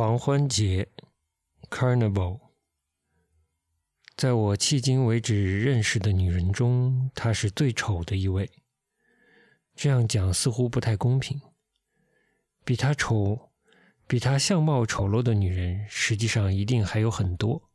[0.00, 0.88] 狂欢节
[1.68, 2.40] （Carnival）。
[4.16, 8.50] 在我迄今为止认识的女人中，她是最丑的一位。
[9.74, 11.38] 这样讲似乎不太公平。
[12.64, 13.50] 比她丑、
[14.06, 17.68] 比她相貌丑陋的女人，实际上一定还有很多。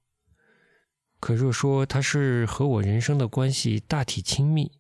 [1.20, 4.72] 可若说她是和我人生的关系大体亲密，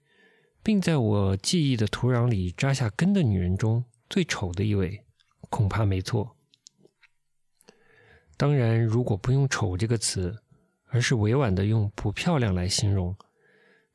[0.63, 5.05] 并在我记忆的土壤里扎下根的女人中最丑的一位，
[5.51, 6.34] 恐怕没错。
[8.37, 10.41] 当然，如果不用“丑”这个词，
[10.87, 13.15] 而是委婉的用“不漂亮”来形容，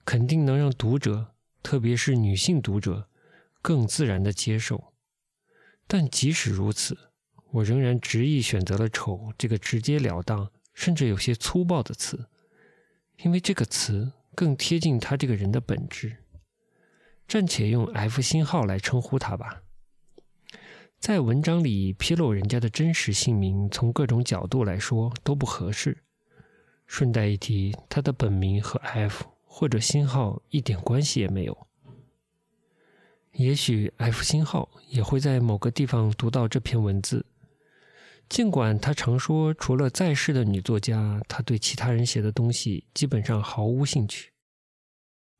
[0.04, 3.08] 肯定能让读者，特别是女性读者，
[3.60, 4.95] 更自然的接受。
[5.86, 6.96] 但即使如此，
[7.50, 12.28] 我仍然执意选择了“丑”这个直截了当，甚至有些粗暴的词，
[13.18, 16.16] 因为这个词更贴近他这个人的本质。
[17.28, 19.62] 暂且用 F 星号来称呼他吧。
[21.00, 25.96] 在文章里披露人家的真实姓名，从各种角度来说都不合适。
[26.86, 31.66] 顺带一提，他的本名和 F 或者星号一点关系也没有。
[33.32, 37.24] 也许 F 星号也会在某个地方读到这篇文字，
[38.28, 44.32] 尽管他常说，除了在世的女作家，他对其他人写的东西基本上毫无兴趣。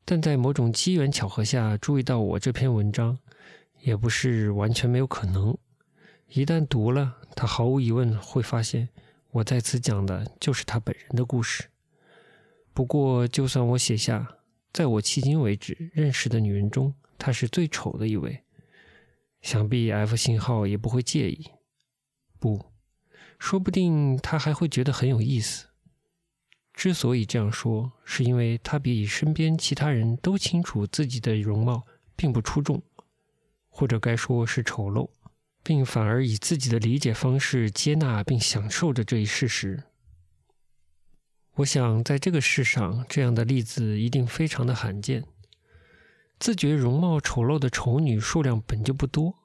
[0.03, 3.19] 但在某种机缘巧合下注意到我这篇文章，
[3.81, 5.57] 也不是完全没有可能。
[6.27, 8.89] 一旦读了，他毫无疑问会发现。
[9.31, 11.69] 我在此讲的就是他本人的故事。
[12.73, 14.37] 不过，就算我写下，
[14.73, 18.43] 在我迄今为止认识的女人中，她是最丑的一位，
[19.41, 21.49] 想必 F 信号也不会介意。
[22.39, 22.71] 不，
[23.39, 25.67] 说不定他还会觉得很有意思。
[26.73, 31.83] 之所以这样说，是因为他比身边其他人都清楚自己的容貌
[32.15, 32.81] 并不出众，
[33.71, 35.09] 或者该说是丑陋。
[35.63, 39.83] 并反而以自己的理解方式接纳并享受着这一事实。
[41.57, 45.23] 我想，在这个世上，这样的例子一定非常的罕见。
[46.39, 49.35] 自觉容貌丑陋的丑女数量本就不多，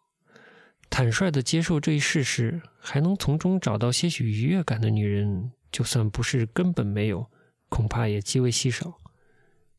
[0.88, 7.30] 坦率的接受这一事实，还能从中找到些许愉悦感的女人，就算不是根本没有，
[7.68, 8.98] 恐怕也极为稀少。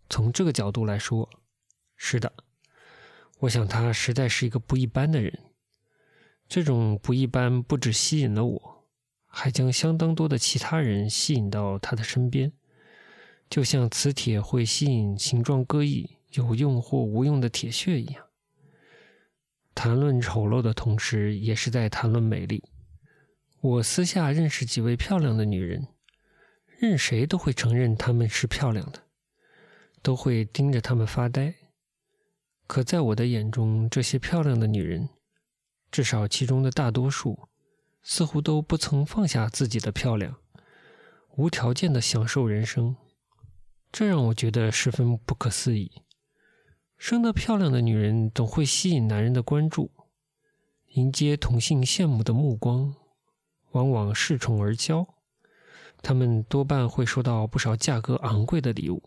[0.08, 1.28] 从这个角度来说，
[1.96, 2.32] 是的，
[3.40, 5.40] 我想她实在是一个不一般的人。
[6.48, 8.88] 这种不一般，不止吸引了我，
[9.26, 12.54] 还将相当多的其他人吸引到他的身边，
[13.50, 18.26] 就像磁铁会吸引形状各异、有用或无用的铁屑一样。
[19.76, 22.64] 谈论丑陋的同时，也是在谈论美丽。
[23.60, 25.88] 我私下认识几位漂亮的女人，
[26.80, 29.04] 任谁都会承认她们是漂亮的，
[30.02, 31.54] 都会盯着她们发呆。
[32.68, 35.10] 可在我的眼中，这些漂亮的女人。
[35.90, 37.48] 至少其中的大多数，
[38.04, 40.36] 似乎都不曾放下自己的漂亮，
[41.38, 42.98] 无条件的享受人生，
[43.90, 46.04] 这让我觉得十分不可思议。
[46.98, 49.92] 生得漂亮的女人总会吸引男人的关注，
[50.90, 52.94] 迎接同性羡慕的目光，
[53.72, 55.08] 往往恃宠而骄。
[56.02, 59.02] 她们多半会收到不少价格昂贵的礼物，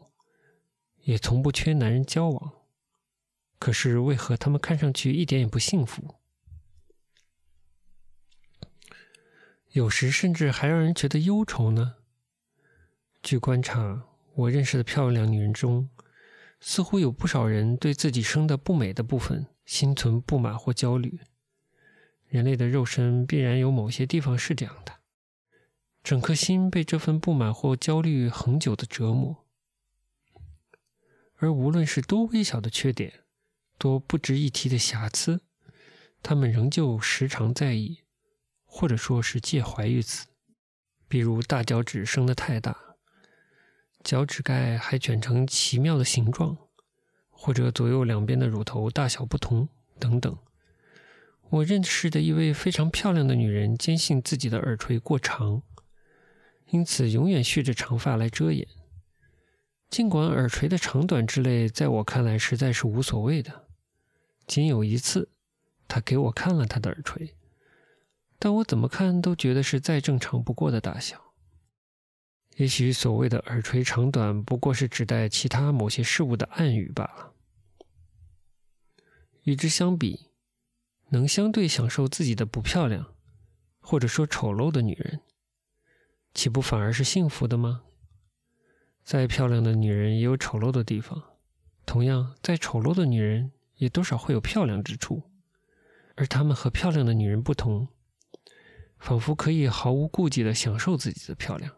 [1.03, 2.53] 也从不缺男人交往。
[3.61, 6.17] 可是为何他们看上去一点也不幸福？
[9.73, 11.97] 有时甚至还让人觉得忧愁呢。
[13.23, 15.91] 据观察，我认识的漂亮女人中，
[16.59, 21.21] 似乎有不少人对自己生的不美的部分心存不满或焦虑。
[22.27, 25.01] 人类的肉身必然有某些地方是这样的，
[26.03, 29.45] 整颗心被这份不满或焦虑恒久的折磨。
[31.37, 33.20] 而无论是多微小的缺点，
[33.81, 35.41] 多不值一提的瑕疵，
[36.23, 38.03] 他们仍旧时常在意。
[38.73, 40.29] 或者说是介怀于此，
[41.09, 42.77] 比如大脚趾生得太大，
[44.05, 46.57] 脚趾盖还卷成奇妙的形状，
[47.31, 49.69] 或者左右两边的乳头大小不同
[49.99, 50.39] 等等。
[51.49, 55.63] 我认识的一位非常漂亮的女人，坚信自己的耳垂过长，
[56.67, 58.69] 因此永远蓄着长发来遮掩。
[59.91, 63.67] 尽管耳垂的长短之类，在我看来实在是无所谓的。
[64.51, 65.31] 仅有一次，
[65.87, 67.37] 他给我看了他的耳垂。
[68.37, 71.35] 但我怎么看都觉得是再正常不过的大小。
[72.57, 77.33] 也许所谓的耳垂长短不过是指代其他某些事物的暗语罢了。
[79.45, 80.31] 与之相比，
[81.11, 83.15] 能相对享受自己的不漂亮，
[83.79, 85.21] 或者说丑陋的女人，
[86.35, 87.83] 岂不反而是幸福的吗？
[89.05, 91.23] 再漂亮的女人也有丑陋的地方，
[91.87, 95.23] 同样，再丑陋的女人也多少会有漂亮之处，
[96.15, 97.89] 而他们和漂亮的女人不同。
[98.99, 101.75] 仿佛可以毫无顾忌地享受自己的漂亮。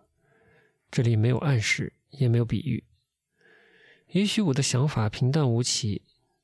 [0.90, 2.82] 这里没有暗示，也没有比喻。
[4.08, 6.02] 也许我的想法平淡无奇，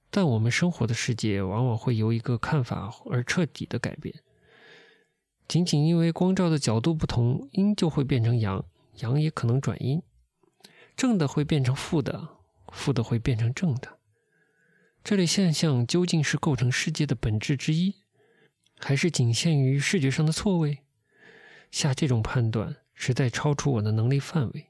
[0.08, 4.22] 但我们生活的世界往往会由一个看法而彻底的改变。
[5.48, 8.64] 仅仅因为光照的角度不同，阴就会变成阳，
[9.00, 10.00] 阳也可能转阴，
[10.96, 12.28] 正的会变成负的，
[12.68, 13.97] 负的会变成正的。
[15.08, 17.94] 这类现象究竟是构成世界的本质之一？
[18.78, 20.80] 还是仅限于视觉上的错位，
[21.70, 24.66] 下这种判断实在超出我的能力范围。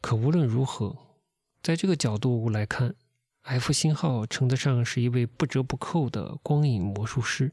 [0.00, 1.20] 可无论如何，
[1.62, 2.96] 在这个角度来看
[3.42, 7.52] ，F 星号称得上是一位不折不扣的光影魔术师。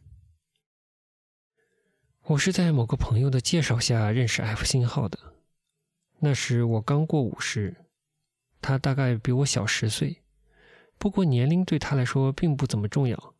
[2.23, 5.35] 我是在某个朋友的介绍下认识 F 星号的，
[6.17, 7.85] 那时我刚过五十，
[8.59, 10.20] 他大概比我小十岁，
[11.01, 13.33] 不过年龄对他来说并不怎么重要。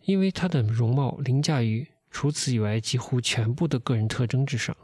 [0.00, 4.76] 因为他的容貌凌驾于除此以外几乎全部的个人特征之上，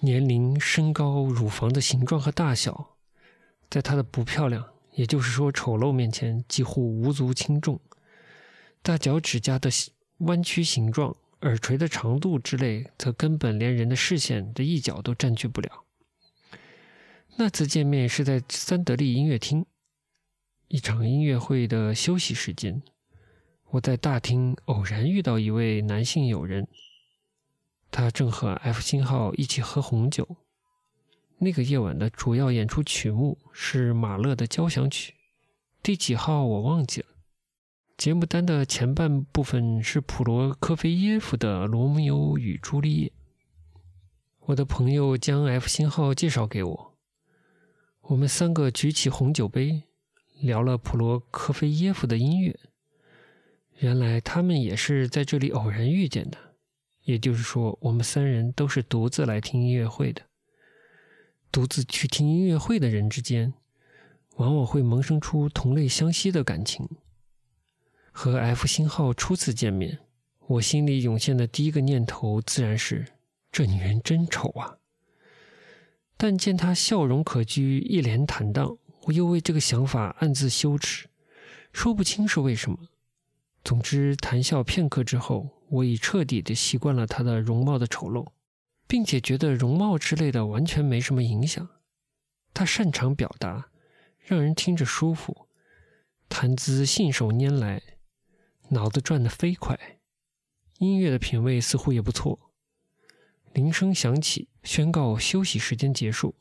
[0.00, 2.98] 年龄、身高、乳房的形状和大小，
[3.68, 7.80] 在他的不漂亮，也就是说丑陋面前几乎无足轻重。
[8.80, 9.68] 大脚趾甲的
[10.18, 15.84] 弯曲形状、耳垂的长度之类，则根本连人的视线的一角都占据不了。
[17.36, 19.64] 那次见面是在三得利音乐厅，
[20.68, 22.82] 一场音乐会的休息时间。
[23.70, 26.68] 我在大厅偶然遇到一位男性友人，
[27.90, 30.36] 他正和 F 星号一起喝红酒。
[31.38, 35.14] 那个夜晚的主要演出曲目是马勒的交响曲，
[35.82, 37.06] 第几号我忘记了。
[37.96, 43.08] 节目单的前半部分是普罗科菲耶夫的《罗密欧与朱丽叶》。
[44.40, 46.94] 我的朋友将 F 星号介绍给我，
[48.02, 49.84] 我们三个举起红酒杯，
[50.40, 52.58] 聊了普罗科菲耶夫的音乐。
[53.78, 56.38] 原来他们也是在这里偶然遇见的，
[57.04, 60.22] 也就是说，我们三人都是独自来听音乐会的。
[61.50, 63.54] 独自去听音乐会的人之间，
[64.36, 66.88] 往往会萌生出同类相吸的感情。
[68.10, 70.00] 和 F 星号初次见面，
[70.46, 73.06] 我心里涌现的第一个念头自然是：
[73.52, 74.78] 这女人真丑啊！
[76.16, 78.76] 但见她笑容可掬，一脸坦荡，
[79.08, 81.08] 我又为这个想法暗自羞耻，
[81.72, 82.88] 说不清是为什么。
[83.64, 88.26] 总之，谈笑片刻之后，我已彻底的习惯了她的容貌的丑陋，
[88.86, 91.68] 并且觉得容貌之类的完全没什么影响。
[92.52, 93.70] 她擅长表达，
[94.18, 95.48] 让人听着舒服，
[96.28, 97.82] 谈资信手拈来，
[98.68, 100.00] 脑子转得飞快，
[100.80, 102.52] 音乐的品味似乎也不错。
[103.54, 106.34] 铃声响起，宣告休息时间结束。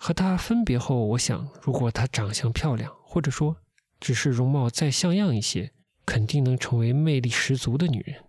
[0.00, 3.58] 和她分别后，我想，如果她长相漂亮，或者说
[4.00, 5.72] 只是容貌再像样一些。
[6.06, 8.24] 肯定能成为魅力十足的女人，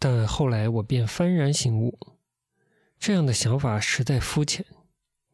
[0.00, 1.96] 但后来我便幡然醒悟，
[2.98, 4.66] 这样的想法实在肤浅，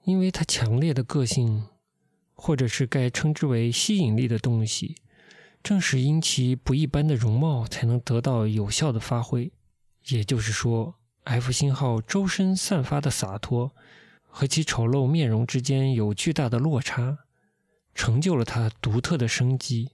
[0.03, 1.69] 因为她强烈的个性，
[2.35, 4.97] 或者是该称之为吸引力的东西，
[5.62, 9.50] 正是因其不一般的容貌才能得到有效的发挥。
[10.09, 13.75] 也就是说，F 星号周身散发的洒脱
[14.37, 17.19] 和其丑陋面容之间有巨大的落差，
[17.95, 19.93] 成就了他独特的生机。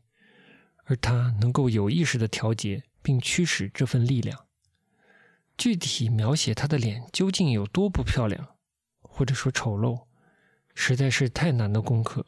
[0.85, 4.47] 而他能够有意识的调节并驱使这份力量。
[5.59, 8.56] 具体描写他的脸究竟有多不漂亮，
[9.03, 10.06] 或者说丑陋，
[10.75, 12.25] 实在是太难的功课。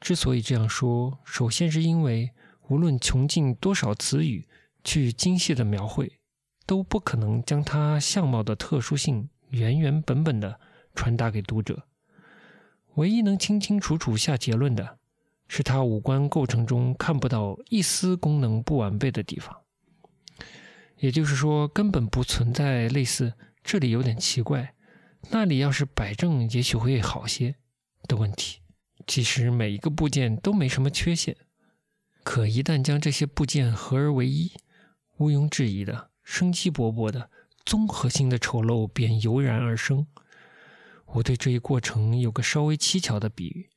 [0.00, 2.32] 之所以这样说，首先是因为
[2.66, 4.48] 无论穷尽多少词语
[4.82, 6.18] 去精细的描绘，
[6.66, 10.58] 都不可能将他相貌的特殊性原原本本的
[10.96, 11.84] 传达给读者。
[12.94, 14.98] 唯一能清清楚楚下结论的。
[15.48, 19.56] 是他五官构成中看不到一丝功能不完备的地方，
[20.98, 24.74] 也就是说，根本不存在类似“这里有点奇怪，
[25.30, 27.54] 那里要是摆正也许会好些”
[28.08, 28.58] 的问题。
[29.06, 31.36] 其实每一个部件都没什么缺陷，
[32.24, 34.50] 可一旦将这些部件合而为一，
[35.18, 37.30] 毋庸置疑的生机勃勃的
[37.64, 40.08] 综合性的丑陋便油然而生。
[41.06, 43.70] 我对这一过程有个稍微蹊跷的比喻。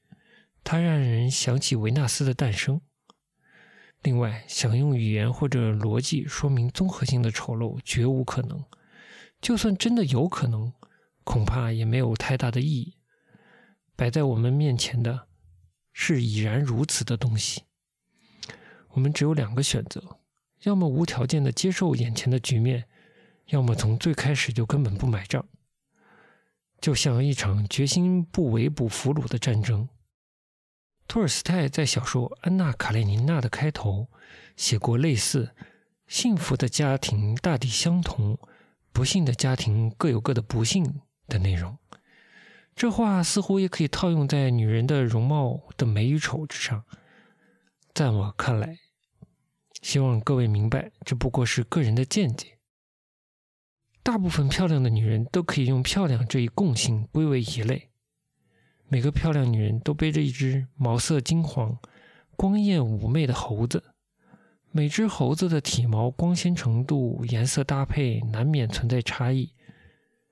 [0.64, 2.82] 它让人想起维纳斯的诞生。
[4.02, 8.64] 另外，想用语言或者逻辑说明综合性的丑陋，绝无可能。
[9.42, 10.74] 就算真的有可能，
[11.24, 12.98] 恐怕也没有太大的意义。
[13.96, 15.28] 摆在我们面前的
[15.92, 17.64] 是已然如此的东西。
[18.90, 20.20] 我们只有两个选择：
[20.64, 22.86] 要么无条件的接受眼前的局面，
[23.48, 25.46] 要么从最开始就根本不买账。
[26.82, 29.90] 就像一场决心不围捕俘虏的战争。
[31.08, 34.08] 托尔斯泰在小说《安娜·卡列尼娜》的开头
[34.56, 35.56] 写过类似
[36.08, 38.38] 幸福的家庭大抵相同，
[38.92, 41.78] 不幸的家庭各有各的不幸的内容。
[42.76, 46.86] 这话似乎也可以套用在女人的容貌的美与丑之上。
[47.94, 48.78] 在我看来，
[49.82, 52.59] 希望各位明白，这不过是个人的见解。
[54.10, 57.92] 大部分漂亮的女人都可以用漂亮这一共性归为一类。
[58.88, 61.78] 每个漂亮女人都背着一只毛色金黄、
[62.36, 63.94] 光艳妩媚的猴子。
[64.72, 69.54] 每只猴子的体毛光鲜程度、颜色搭配难免存在差异，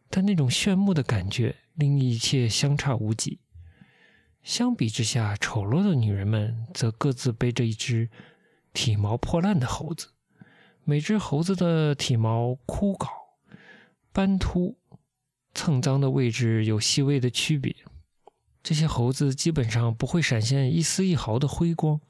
[0.09, 3.41] 但那种炫目的感觉令一切相差无几。
[4.41, 8.09] 相比之下，丑陋的女人们则各自背着一只
[8.73, 10.13] 体毛破烂的猴子。
[10.83, 13.07] 每只猴子的体毛枯槁、
[14.17, 14.75] 斑秃、
[15.53, 17.75] 蹭脏的位置有细微的区别。
[18.63, 22.01] 这些猴子基本上不会闪现一丝一毫的辉光，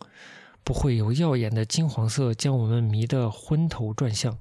[0.63, 4.39] 不会有耀眼的金黄色将我们迷得昏头转向。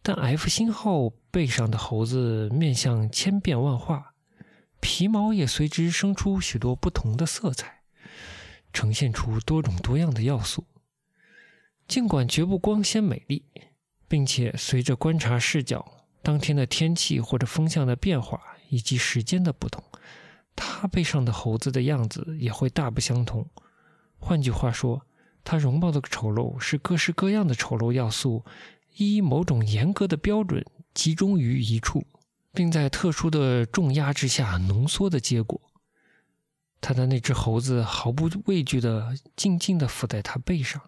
[0.00, 4.14] 但 F 星号背上的猴子面相千变万化，
[4.80, 7.82] 皮毛也随之生出许多不同的色彩，
[8.72, 10.64] 呈现出多种多样的要素。
[11.86, 13.44] 尽管绝不光鲜美丽，
[14.08, 19.82] 并且随着观察视角、当天的天气或者风向的变化以及时间的不同。
[20.54, 23.48] 他背上的猴子的样子也会大不相同。
[24.18, 25.06] 换句话说，
[25.42, 28.44] 他容貌的丑陋是各式各样的丑陋要素
[28.96, 32.06] 依某种严格的标准集中于一处，
[32.52, 35.58] 并在特殊的重压之下浓缩的结果。
[36.82, 40.82] 他的那只猴子毫不畏惧地静静地伏在他背上，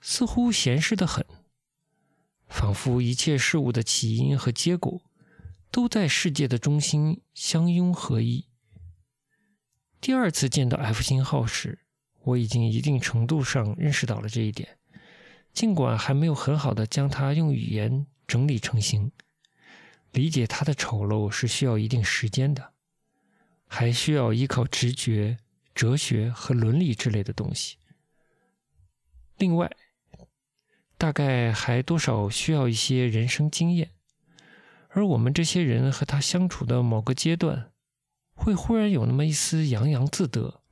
[0.00, 1.24] 似乎闲适得很，
[2.48, 5.02] 仿佛一切事物的起因和结果
[5.70, 8.46] 都在世界的中心相拥合一。
[10.00, 11.80] 第二次见到 F 星号时，
[12.22, 14.78] 我已经一定程度上认识到了这一点，
[15.52, 19.12] 尽管还没有很好的将它用语言整理成型。
[20.12, 22.72] 理解它的丑陋是需要一定时间的，
[23.66, 25.36] 还需要依靠直觉、
[25.74, 27.76] 哲学和伦理之类的东西。
[29.36, 29.70] 另外，
[30.98, 33.92] 大概还多少需要一些人生经验，
[34.88, 37.70] 而我们这些人和他相处的某个阶段。
[38.34, 40.62] 会忽然有那么一丝洋洋自得，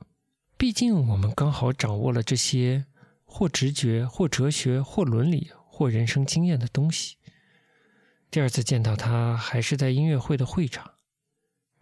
[0.57, 2.87] 毕竟我们刚好掌握了这些
[3.25, 7.17] 或直觉、或哲学、或伦理、或人生经验的东西。
[8.31, 10.93] 第二次见到他，还是在音乐会的会场，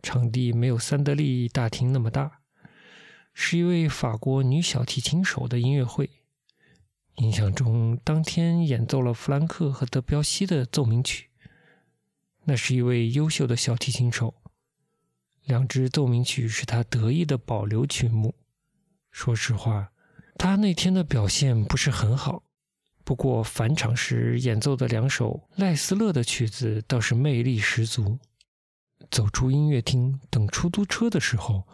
[0.03, 2.41] 场地没有三德利大厅那么大，
[3.35, 6.09] 是一位法国女小提琴手的音乐会。
[7.17, 11.31] 印象中，当天演奏了弗兰克和德彪西的奏鸣曲。
[12.45, 14.35] 那是一位优秀的小提琴手。
[15.45, 18.35] 两支奏鸣曲是他得意的保留曲目。
[19.11, 19.93] 说实话，
[20.37, 22.43] 他那天的表现不是很好。
[23.05, 28.19] 不过返场时演奏的两首赖斯勒的曲子倒是魅力十足。
[29.11, 31.69] 走出音乐厅等出租车的时候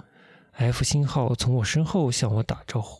[0.52, 2.99] ，F 星号从我身后向我打招呼。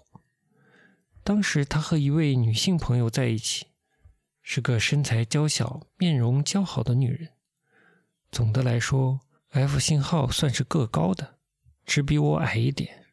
[1.23, 3.67] 当时他和一位女性朋友在一起，
[4.43, 7.31] 是个身材娇小、面容姣好的女人。
[8.31, 9.21] 总的来说。
[9.53, 11.41] F 星号算是个高的，
[11.85, 13.07] 只比我矮一点。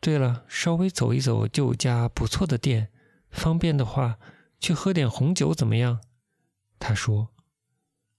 [0.00, 2.90] 对了，稍微走一走就有家不错的店，
[3.28, 4.18] 方便的话
[4.58, 6.00] 去喝点红酒怎么样？
[6.78, 7.28] 他说：“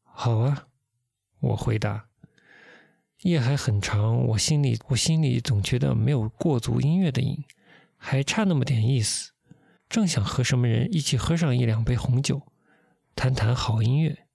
[0.05, 0.67] 好啊。”
[1.41, 2.09] 我回答
[3.25, 7.43] ：“夜还很长，我心里我心里总觉得没有过足音乐的瘾，
[7.97, 9.33] 还差那么点意思。
[9.89, 12.41] 正想和什么人一起喝上一两杯红酒，
[13.15, 14.25] 谈谈好音乐。”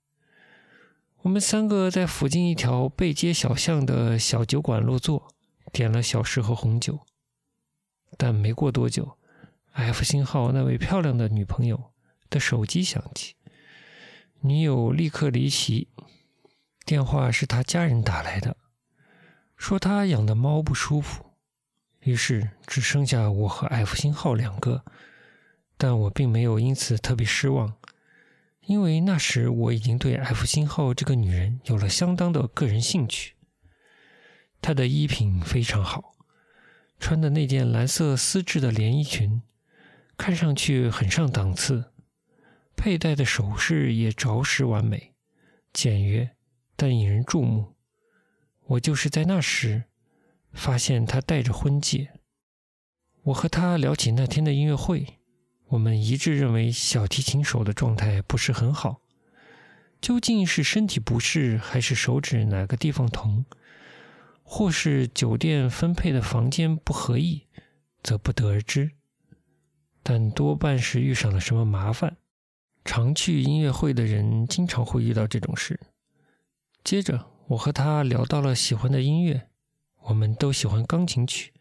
[1.23, 5.29] 我们三个在附近一条背街小巷的小酒馆落座，
[5.71, 6.99] 点了小食和红酒。
[8.17, 9.17] 但没过多久
[9.71, 11.93] ，F 星号那位漂亮的女朋友
[12.29, 13.35] 的手机响起，
[14.41, 15.87] 女友立刻离席。
[16.85, 18.57] 电话是他家人打来的，
[19.55, 21.32] 说他养的猫不舒服，
[22.03, 24.83] 于是只剩下我和 F 星号两个。
[25.75, 27.75] 但我并没有因此特别失望。
[28.61, 33.33] 因为那时我已经对 F 星号这个女人有了相当的个人兴趣。
[34.61, 36.15] 她的衣品非常好，
[36.97, 39.41] 穿的那件蓝色丝质的连衣裙，
[40.15, 41.91] 看上去很上档次。
[42.77, 45.13] 佩戴的首饰也着实完美，
[45.73, 46.31] 简约
[46.77, 47.75] 但引人注目。
[48.67, 49.83] 我就是在那时
[50.53, 52.13] 发现他戴着婚戒。
[53.23, 55.19] 我和他聊起那天的音乐会。
[55.69, 59.01] 我们一致认为小提琴手的状态不是很好，
[59.99, 63.43] 究竟是身体不适，还是手指哪个地方疼，
[64.43, 67.47] 或是酒店分配的房间不合意，
[68.03, 68.91] 则不得而知。
[70.03, 72.17] 但多半是遇上了什么麻烦。
[72.85, 75.79] 常去音乐会的人经常会遇到这种事。
[76.83, 79.47] 接着，我和他聊到了喜欢的音乐，
[80.05, 81.53] 我们都喜欢钢琴曲、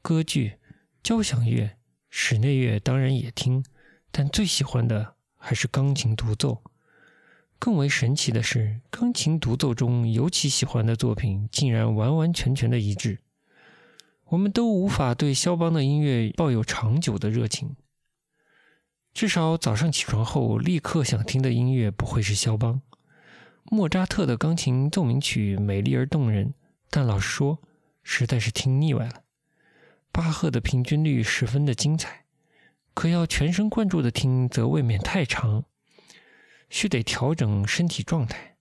[0.00, 0.54] 歌剧、
[1.02, 1.76] 交响乐、
[2.08, 3.64] 室内乐，当然也听，
[4.10, 6.62] 但最喜欢的还是钢琴独奏。
[7.58, 13.18] 更为神奇的是，钢琴独奏中尤其喜欢的作品竟然完完全全的一致。
[14.30, 17.76] 我们都无法对肖邦的音乐抱有长久的热情。
[19.12, 22.80] 至少早上起床后立刻想听的音乐不会是肖邦。
[23.64, 26.54] 莫扎特的钢琴奏鸣曲美丽而动人，
[26.88, 27.60] 但老实说，
[28.02, 29.22] 实在是听腻歪了。
[30.10, 32.24] 巴赫的平均律十分的精彩，
[32.94, 35.64] 可要全神贯注的听则未免太长，
[36.68, 38.56] 须得调整身体状态。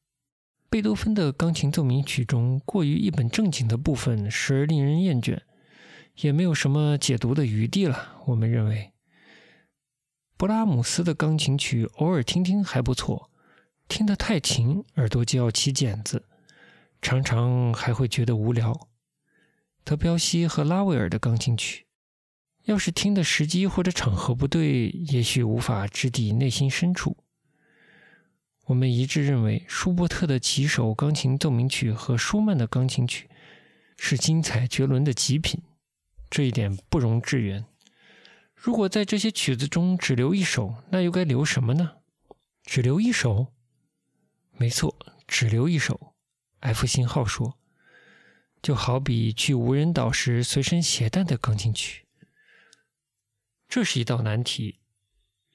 [0.70, 5.42] 贝多芬的钢琴奏鸣曲中过于一本正经的部分，时而令人厌倦，
[6.22, 8.22] 也没有什么解读的余地了。
[8.28, 8.94] 我们认为。
[10.38, 13.30] 布拉姆斯的钢琴曲偶尔听听还不错，
[13.90, 16.26] 听得太勤，耳朵就要起茧子，
[17.02, 18.88] 常常还会觉得无聊。
[19.84, 21.86] 德彪西和拉威尔的钢琴曲，
[22.66, 27.18] 要是听的时机或者场合不对，也许无法直抵内心深处。
[28.66, 33.30] 我们一致认为，舒伯特的几首钢琴奏鸣曲和舒曼的钢琴曲
[33.98, 35.62] 是精彩绝伦的极品，
[36.30, 37.66] 这一点不容置疑。
[38.56, 41.98] 如果在这些曲子中只留一首，那又该留什么呢？
[42.64, 43.48] 只留一首？
[44.56, 44.96] 没错，
[45.28, 46.14] 只留一首。
[46.60, 47.58] F 星号说
[48.62, 52.06] ：“就好比去无人岛时随身携带的钢琴曲。”
[53.68, 54.80] 这是一道难题，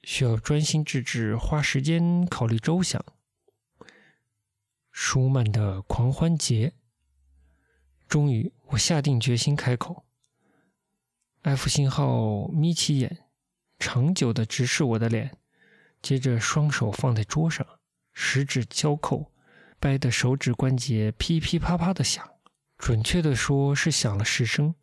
[0.03, 3.03] 需要专心致志，花时间考虑周详。
[4.91, 6.73] 舒曼的狂欢节。
[8.07, 10.05] 终于，我下定决心开口。
[11.43, 13.25] F 信号眯起眼，
[13.77, 15.37] 长久的直视我的脸，
[16.01, 17.67] 接着双手放在桌上，
[18.13, 19.31] 十指交扣，
[19.79, 22.27] 掰的手指关节噼噼啪啪的响，
[22.77, 24.75] 准确的说是响了十声，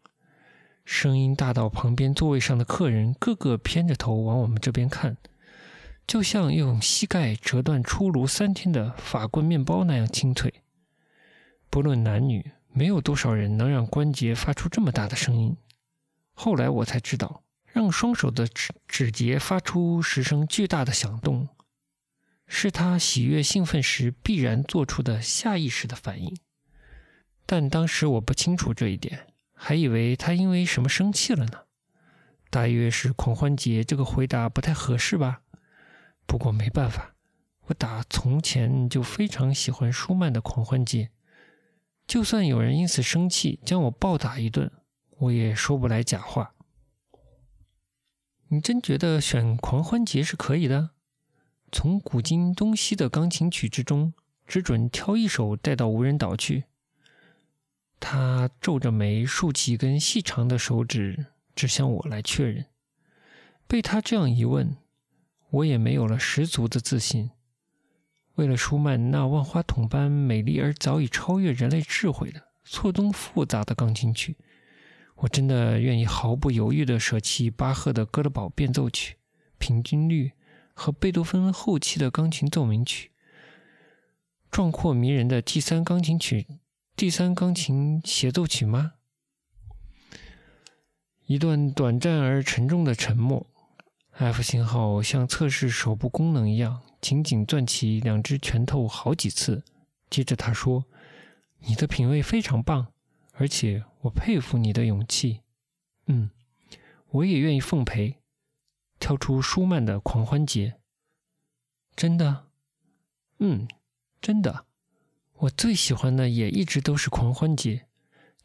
[0.85, 5.17] 声音大到旁边座位上的客人个个偏着头往我们这边看，
[6.07, 10.53] 就像用膝盖折断出炉三天的法棍面包那样清脆。
[11.71, 15.57] 不论男女，没有多少人能让关节发出这么大的声音。
[16.35, 21.49] 后来我才知道，让双手的指指节发出十声巨大的响动，
[22.47, 26.37] 是他喜悦兴奋时必然做出的下意识的反应。
[27.47, 31.65] 但当时我不清楚这一点，还以为他因为什么生气了呢。
[32.51, 35.43] 大约是狂欢节这个回答不太合适吧。
[36.27, 37.15] 不过没办法，
[37.67, 41.11] 我打从前就非常喜欢舒曼的狂欢节，
[42.07, 44.71] 就算有人因此生气，将我暴打一顿。
[45.19, 46.55] 我也说不来假话。
[48.49, 50.91] 你真觉得选狂欢节是可以的？
[51.73, 54.15] 从古今东西的钢琴曲之中，
[54.47, 56.65] 只准挑一首带到无人岛去？
[58.07, 62.67] 他皱着眉，竖起一根细长的手指，指向我来确认。
[63.67, 64.77] 被他这样一问，
[65.49, 67.31] 我也没有了十足的自信。
[68.35, 74.37] 为了舒曼那万花筒般美丽而早已超越人类智慧的错综复杂的钢琴曲。
[75.17, 79.15] 我真的愿意毫不犹豫地舍弃巴赫的《哥德堡变奏曲》、
[79.57, 80.33] 平均律
[80.75, 83.13] 和贝多芬后期的钢琴奏鸣曲、
[84.51, 86.47] 壮阔迷人的第三钢琴曲、
[86.97, 88.93] 第三钢琴协奏曲吗？
[91.27, 93.47] 一段短暂而沉重的沉默。
[94.13, 99.65] F 信号像测试手部功能一样，紧紧攥起两只拳头好几次。
[100.09, 100.85] 接着他说
[101.67, 102.93] ：“你的品味非常棒。”
[103.37, 105.41] 而且我佩服你的勇气，
[106.07, 106.31] 嗯，
[107.09, 108.21] 我也愿意奉陪，
[109.01, 110.77] 跳出舒曼的狂欢节。
[111.97, 112.47] 真的，
[113.41, 113.67] 嗯，
[114.21, 114.67] 真的，
[115.35, 117.87] 我最喜欢的也一直都是狂欢节，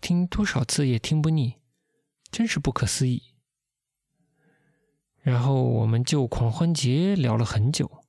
[0.02, 1.56] 听多少次也听不腻，
[2.32, 3.24] 真是不可思议。
[5.22, 8.04] 然后我们就狂欢节聊了很久，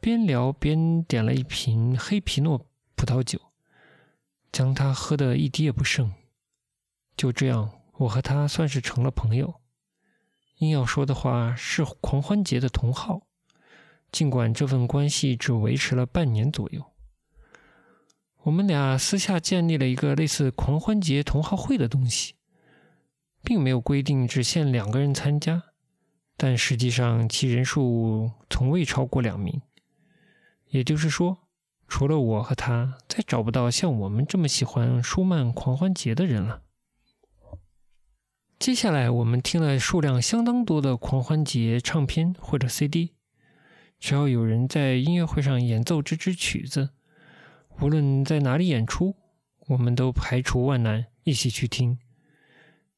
[0.00, 3.40] 边聊边点了一瓶黑皮诺葡萄酒。
[4.52, 6.14] 将它喝得一滴也不剩。
[7.14, 9.60] 就这样，我和他算是成了朋友。
[10.58, 13.26] 硬要说的话，是狂欢节的同好。
[14.10, 16.90] 尽管这份关系只维持了半年左右，
[18.46, 22.34] 我们俩私下建立了一个类似狂欢节同好会的东西，
[23.42, 25.64] 并没有规定只限两个人参加，
[26.36, 29.60] 但实际上其人数从未超过两名。
[30.68, 31.38] 也就是说。
[31.88, 36.62] 除了我和他，再找不到像我们这么喜欢舒曼狂欢节的人了。
[38.58, 43.14] 接下来，我们听了数量相当多的狂欢节唱片或者 CD。
[44.00, 46.90] 只要有人在音乐会上演奏这支曲子，
[47.80, 49.14] 无论在哪里演出，
[49.66, 51.98] 我们都排除万难一起去听。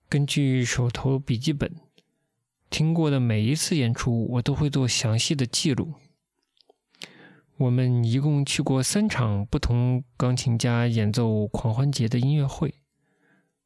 [0.09, 1.75] 根据手头笔记本，
[2.71, 5.95] 听过的每一次演出，我都会做详细的记录。
[7.57, 12.75] 我们一共去过三场不同钢琴家演奏狂欢节的音乐会。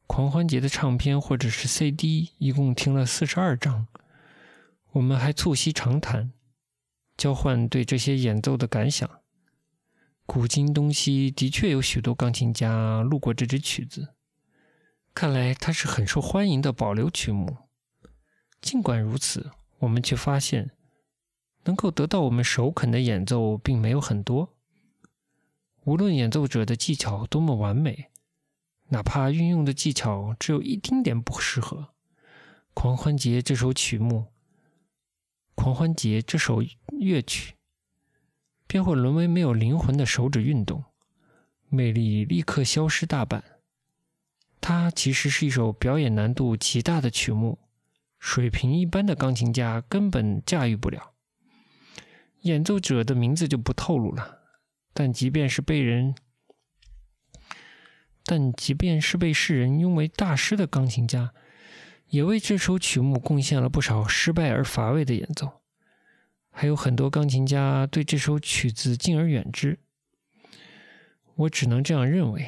[0.06, 3.86] 狂欢节的唱片或者是 CD，一共听了四十二张。
[4.92, 6.32] 我们还促膝长谈，
[7.16, 9.21] 交换对这些演奏的感想。
[10.34, 14.14] 古今东西的确有许多钢琴家录过这支曲子，
[15.12, 17.58] 看来它是很受欢迎的保留曲目。
[18.62, 20.70] 尽管如此，我们却发现，
[21.64, 24.54] 能够得到我们首肯的演奏并没有很多。
[25.84, 28.06] 无论演奏者的技巧多么完美。
[28.88, 31.76] 哪怕运用的技巧只有一丁点不适合，
[32.72, 34.20] 《狂欢节》这首曲目，
[35.54, 37.54] 《狂欢节》这首乐曲，
[38.72, 40.82] 便会沦为没有灵魂的手指运动，
[41.68, 43.44] 魅力立刻消失大半。
[44.62, 47.58] 它其实是一首表演难度极大的曲目，
[48.18, 51.12] 水平一般的钢琴家根本驾驭不了。
[52.44, 54.38] 演奏者的名字就不透露了，
[54.94, 56.14] 但即便是被人。
[58.24, 61.34] 但即便是被世人拥为大师的钢琴家，
[62.08, 65.61] 也为这首曲目贡献了不少失败而乏味的演奏。
[66.52, 69.80] 还有很多钢琴家对这首曲子敬而远之。
[71.34, 72.46] 我只能这样认为。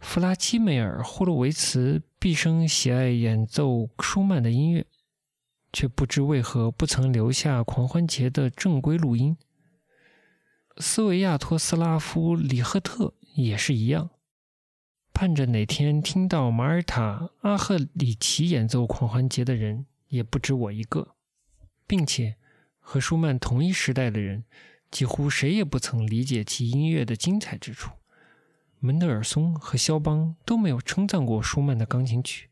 [0.00, 4.86] 弗拉基梅尔·霍洛维茨毕生喜爱演奏舒曼的音乐，
[5.72, 9.36] 却不知为何不曾留下狂欢节的正规录音。
[10.78, 14.10] 斯维亚托斯拉夫·里赫特也是一样。
[15.12, 21.16] 盼着哪天听到马尔塔·阿赫里奇演奏狂欢节的人也不止我一个，
[21.88, 22.36] 并且
[22.90, 24.44] 和舒曼同一时代的人，
[24.90, 27.90] 几乎谁也不曾理解其音乐的精彩之处。
[28.78, 32.48] 门德尔松和肖邦都没有称赞过舒曼的钢琴曲，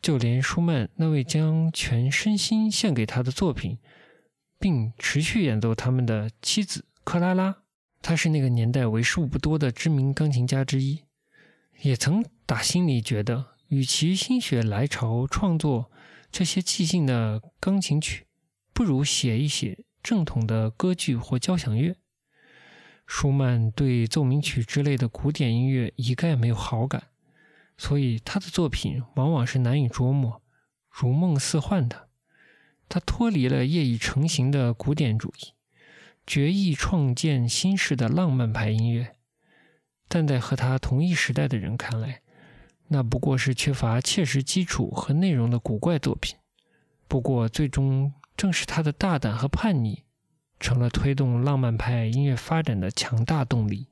[0.00, 3.78] 就连舒曼那位将全身心献给他的作品，
[4.58, 7.58] 并持续演奏他们的妻子克拉拉，
[8.02, 11.04] 她是那个年代为数不多的知名钢琴家之一。
[11.82, 15.88] 也曾打心里觉得，与其心血来潮创作
[16.32, 18.26] 这些即兴的钢琴曲，
[18.72, 21.96] 不如写一写正统的歌剧或交响乐。
[23.06, 27.08] 舒曼对奏鸣曲之类的古典音乐一概没有好感，
[27.76, 30.40] 所以他的作品往往是难以捉摸、
[30.88, 32.08] 如梦似幻的。
[32.88, 35.52] 他脱离了业已成型的古典主义，
[36.26, 39.16] 决意创建新式的浪漫派音乐。
[40.08, 42.22] 但在和他同一时代的人看来，
[42.88, 46.36] 那不过是缺乏切实基础和内容的古怪作品。
[47.08, 50.04] 不过，最终正是他的大胆和叛逆，
[50.58, 53.88] 成了推动浪漫派音乐发展的强大动力。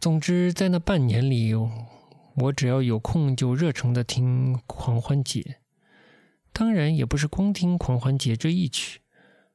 [0.00, 5.58] 总之，在那半年里，我只要有空就热诚地听狂欢节。
[6.52, 9.00] 当然，也不是光听狂欢节这一曲，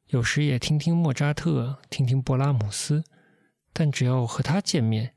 [0.08, 3.04] 有时也听听莫扎特，听听布拉姆斯。
[3.72, 5.14] 但只要和他见面，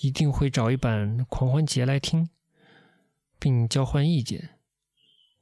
[0.00, 2.30] 一定会找一版狂欢节来听，
[3.38, 4.50] 并交换意见。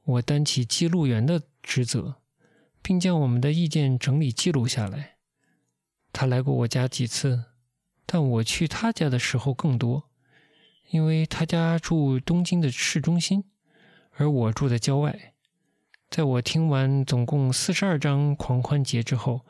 [0.04, 2.16] 我担起记录员的职责，
[2.82, 5.16] 并将我们的意见整理记录下来。
[6.12, 7.44] 他来过我家几次，
[8.06, 10.10] 但我去他家的时候更多，
[10.90, 13.44] 因为他家住东京的市中心，
[14.12, 15.34] 而我住在郊外。
[16.10, 19.44] 在我听完总共四十二张狂欢节之后，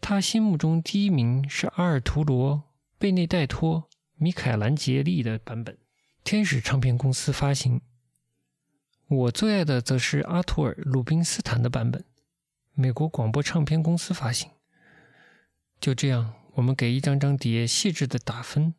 [0.00, 2.56] 他心目中第一名是阿尔图罗·
[2.98, 3.88] 贝内代托。
[4.16, 5.76] 米凯兰杰利的版本，
[6.22, 7.80] 天使唱片公司发行。
[9.08, 12.04] 我最爱的则是阿图尔·鲁宾斯坦的版本，
[12.74, 14.50] 美国广播唱片公司发行。
[15.80, 18.74] 就这样，我们给一张张碟细致的打分。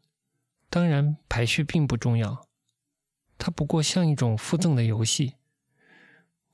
[0.70, 2.48] 当然，排序并不重要，
[3.38, 5.36] 它不过像一种附赠的游戏。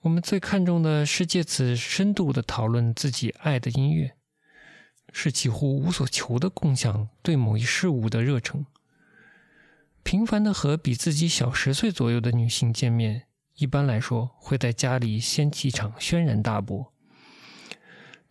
[0.02, 4.15] 我们最看重的是借此深度的讨论自己爱的音乐，
[5.13, 8.65] 是几乎无所求的共享对某一事物的热忱。
[10.04, 16.93] 频繁的和比自己小十岁左右的女性见面，一般来说会在家里掀起一场轩然大波。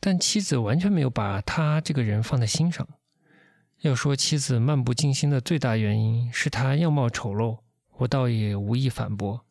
[0.00, 2.86] 但妻子完全没有把他这个人放在心上。
[3.80, 7.60] 要说妻子漫不经心的最大原因是他样貌丑陋，
[7.98, 9.44] 我倒也无意反驳。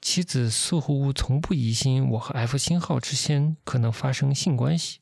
[0.00, 5.00] 妻子似乎从不疑心我和 F 星号之间可能发生性关系，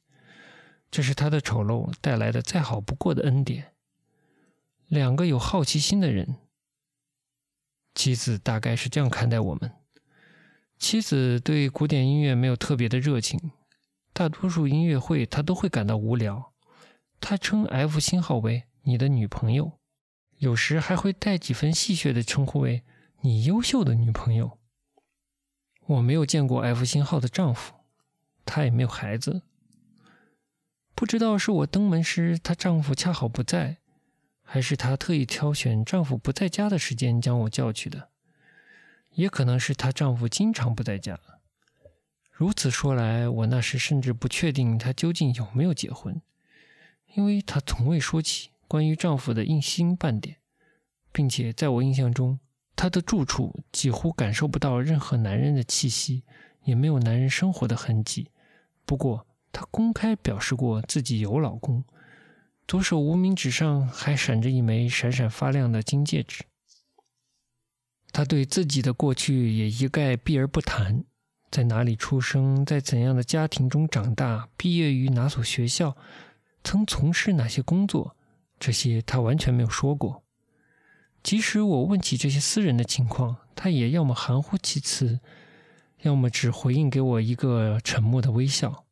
[0.90, 3.72] 这是他的丑陋带来的再好不过的恩典。
[4.88, 6.36] 两个有好奇心的人，
[7.94, 9.70] 妻子大概是这样看待我们：
[10.78, 13.52] 妻子对古典音乐没有特别的热情，
[14.14, 16.52] 大多数音乐会她都会感到无聊。
[17.20, 19.80] 她称 F 星号为你的女朋友，
[20.38, 22.84] 有时还会带几分戏谑的称呼为
[23.22, 24.58] 你优秀的女朋友。
[25.86, 27.74] 我没有见过 F 星号的丈夫，
[28.46, 29.42] 她也没有孩子。
[30.94, 33.78] 不知道是我登门时她丈夫恰好不在，
[34.44, 38.10] 还是她特意挑选丈夫不在家的时间将我叫去的。
[39.14, 41.18] 也可能是她丈夫经常不在家。
[42.36, 46.20] 如此说来，我那时甚至不确定她究竟有没有结婚，
[47.14, 50.38] 因为她从未说起关于丈夫的一星半点，
[51.12, 52.40] 并且在我印象中，
[52.74, 56.24] 她的住处几乎感受不到任何男人的气息，
[56.64, 58.32] 也没有男人生活的痕迹。
[58.84, 61.84] 不过，她公开表示过自己有老公，
[62.66, 66.42] 左手无名指上还闪着一枚闪闪发亮的金戒指。
[68.10, 71.04] 她对自己的过去也一概避而不谈，
[71.54, 75.96] 在哪里出生，在怎样的家庭中长大，毕业于哪所学校，
[76.64, 78.16] 曾从事哪些工作，
[78.58, 80.24] 这些他完全没有说过。
[81.22, 85.20] 即使我问起这些私人的情况，他也要么含糊其辞，
[86.00, 88.86] 要么只回应给我一个沉默的微笑。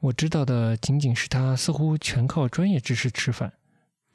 [0.00, 3.52] 我知道的仅仅是他似乎全靠专业知识吃饭，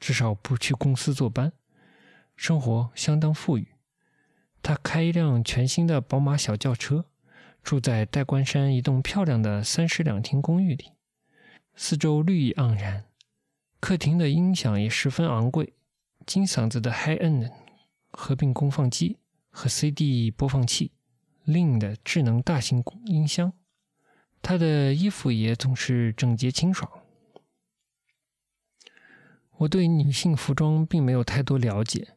[0.00, 1.52] 至少不去公司坐班，
[2.34, 3.68] 生活相当富裕。
[4.60, 7.04] 他开一辆全新的宝马小轿车，
[7.66, 10.92] 住在代官山一栋漂亮的三室两厅公寓里，
[11.74, 13.06] 四周绿意盎然，
[13.80, 15.72] 客厅的音响也十分昂贵，
[16.24, 17.50] 金嗓子的 High End
[18.12, 19.18] 合并功放机
[19.50, 20.92] 和 CD 播放器
[21.44, 23.52] ，Lin 的智能大型音箱。
[24.40, 26.88] 他的衣服也总是整洁清爽。
[29.56, 32.14] 我对女性服装并没有太多了解，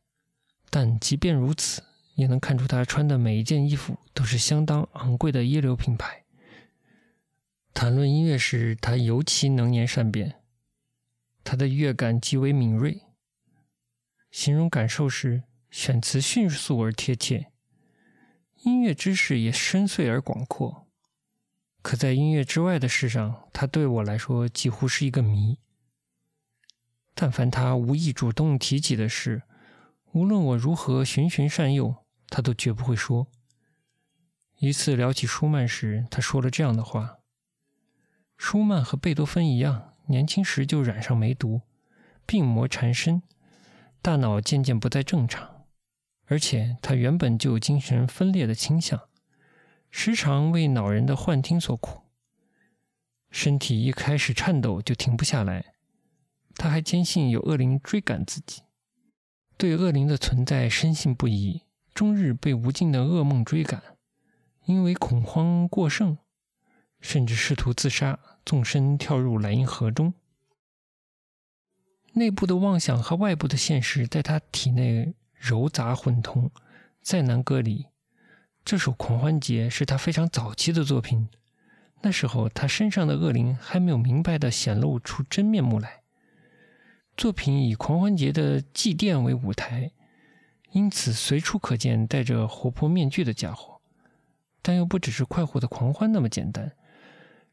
[0.69, 1.81] 但即便如此。
[2.19, 6.25] 也能看出他穿的每一件衣服都是相当昂贵的一流品牌。
[7.73, 10.41] 谈论音乐时，他尤其能言善辩，
[11.45, 13.03] 他的乐感极为敏锐。
[14.31, 17.53] 形容感受时，选词迅速而贴切。
[18.63, 20.87] 音乐知识也深邃而广阔。
[21.81, 25.57] 可在音乐之外的事上，他对我来说几乎是一个谜。
[27.15, 29.43] 但凡他无意主动提起的事，
[30.11, 31.95] 无论我如何循循善诱。
[32.29, 33.27] 他都绝不会说。
[34.59, 37.19] 一次聊起舒曼时，他说了这样的话
[38.35, 41.61] ：“舒曼和贝多芬一样，年轻时就染上梅毒，
[42.25, 43.23] 病魔缠身，
[44.01, 45.65] 大脑渐渐不再正常，
[46.25, 49.07] 而且他原本就有精神分裂的倾向，
[49.89, 52.01] 时常为恼人的幻听所苦，
[53.31, 55.73] 身体一开始颤抖就停不下来。
[56.55, 58.63] 他还坚信有恶灵追赶自己，
[59.55, 61.61] 对恶灵的存在深信不疑。”
[61.93, 63.81] 终日被无尽的噩梦追赶，
[64.65, 66.17] 因为恐慌过剩，
[67.01, 70.13] 甚至试图自杀，纵身跳入莱茵河中。
[72.13, 76.51] 内部的妄想和外部的现实在他体内糅杂混同，
[77.01, 77.87] 再难割离。
[78.65, 81.29] 这首《狂欢节》是他非常早期的作品，
[82.01, 86.01] 那时候他身上的恶灵还没有明白的显露出真面目来。
[87.15, 89.91] 作品以狂欢节的祭奠为舞台。
[90.71, 93.81] 因此，随处可见戴着活泼面具的家伙，
[94.61, 96.75] 但又不只是快活的狂欢那么简单。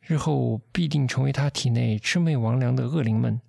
[0.00, 3.40] 日后必定成为他体内魑魅魍魉的恶灵们，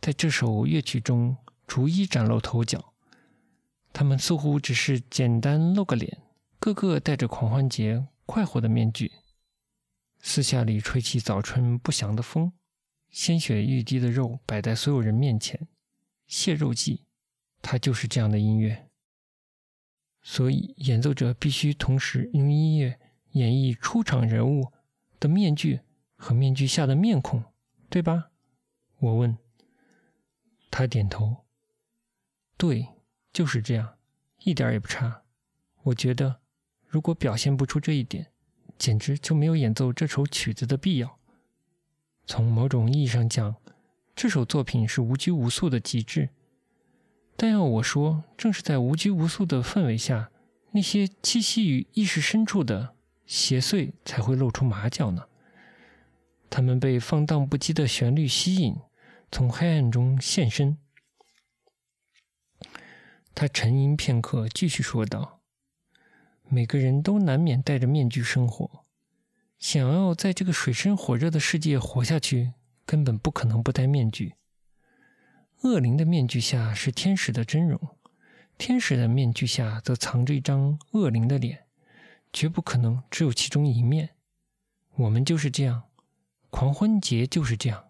[0.00, 2.92] 在这首乐曲中逐一崭露头角。
[3.92, 6.18] 他们似乎只是简单露个脸，
[6.58, 9.10] 个个戴着狂欢节快活的面具，
[10.20, 12.52] 私下里吹起早春不祥的风，
[13.10, 15.66] 鲜血欲滴的肉摆在所有人面前，
[16.26, 17.04] 蟹肉祭，
[17.62, 18.83] 它就是这样的音乐。
[20.26, 22.98] 所以，演奏者必须同时用音乐
[23.32, 24.72] 演绎出场人物
[25.20, 25.80] 的面具
[26.16, 27.44] 和面具下的面孔，
[27.90, 28.30] 对吧？
[28.98, 29.36] 我问。
[30.70, 31.44] 他点头。
[32.56, 32.88] 对，
[33.32, 33.98] 就是这样，
[34.44, 35.22] 一点也不差。
[35.82, 36.40] 我觉得，
[36.86, 38.32] 如果表现不出这一点，
[38.78, 41.18] 简直就没有演奏这首曲子的必要。
[42.26, 43.56] 从某种意义上讲，
[44.16, 46.30] 这首作品是无拘无束的极致。
[47.36, 50.30] 但要我说，正是在无拘无束的氛围下，
[50.70, 52.94] 那些栖息于意识深处的
[53.26, 55.24] 邪祟才会露出马脚呢。
[56.48, 58.76] 他们被放荡不羁的旋律吸引，
[59.32, 60.78] 从黑暗中现身。
[63.34, 65.40] 他沉吟片刻，继续说道
[66.48, 68.84] ：“每个人都难免戴着面具生活，
[69.58, 72.52] 想要在这个水深火热的世界活下去，
[72.86, 74.34] 根本不可能不戴面具。”
[75.64, 77.80] 恶灵的面具下是天使的真容，
[78.58, 81.64] 天使的面具下则藏着一张恶灵的脸，
[82.34, 84.10] 绝不可能只有其中一面。
[84.96, 85.84] 我们就是这样，
[86.50, 87.86] 狂欢节就是这样。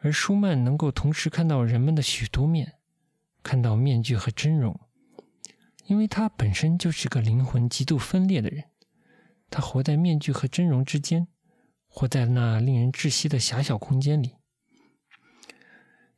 [0.00, 2.74] 而舒曼能够同时看到人们的许多面，
[3.42, 4.78] 看到面具和真容，
[5.86, 8.64] 因为他本身就是个灵魂极度分裂的人。
[9.48, 11.28] 他活在面具和真容之间，
[11.88, 14.35] 活在那令人窒息的狭小空间里。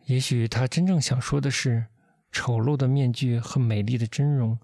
[0.09, 1.85] 也许他真正想说的是：
[2.33, 4.59] 丑陋的面具和美丽的真容，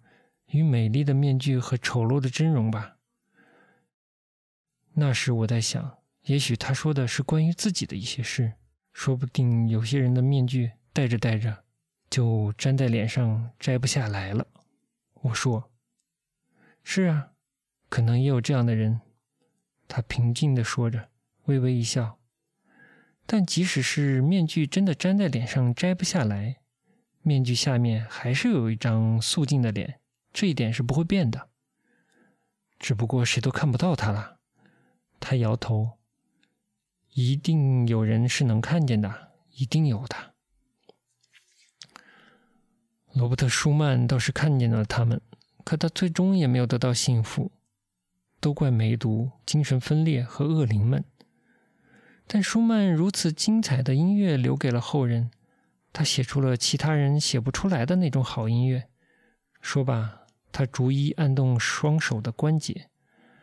[0.46, 2.96] 与美丽的面具和丑陋的真容吧。
[4.94, 8.54] 那时我在想，也许他说的是关于自己的一些事。
[8.94, 11.64] 说不定有些人的面具戴着戴着，
[12.09, 14.46] 就粘在脸上摘不下来了。
[15.20, 15.70] 我说
[16.83, 17.33] ：“是啊，
[17.90, 19.02] 可能也有这样的人。”
[19.87, 21.11] 他平静地说着，
[21.44, 22.18] 微微一笑。
[23.26, 26.56] 但即使是面具真的粘在脸上摘不下来，
[27.22, 30.00] 面具下面还是有一张素净的脸，
[30.32, 31.48] 这一点是不会变的。
[32.78, 34.38] 只不过谁都看不到他了。
[35.18, 35.92] 他摇头。
[37.16, 40.34] 一定有人是能看见的，一定有的。
[43.12, 45.20] 罗伯特·舒曼倒是看见了他们，
[45.62, 47.52] 可他最终也没有得到幸福，
[48.40, 51.04] 都怪梅毒、精神分裂和恶灵们。
[52.26, 55.30] 但舒曼如此精彩的音乐留给了后人，
[55.92, 58.88] 他写出了其他人写不出来的那种好音乐。
[59.60, 62.88] 说罢，他逐一按动双手的关节，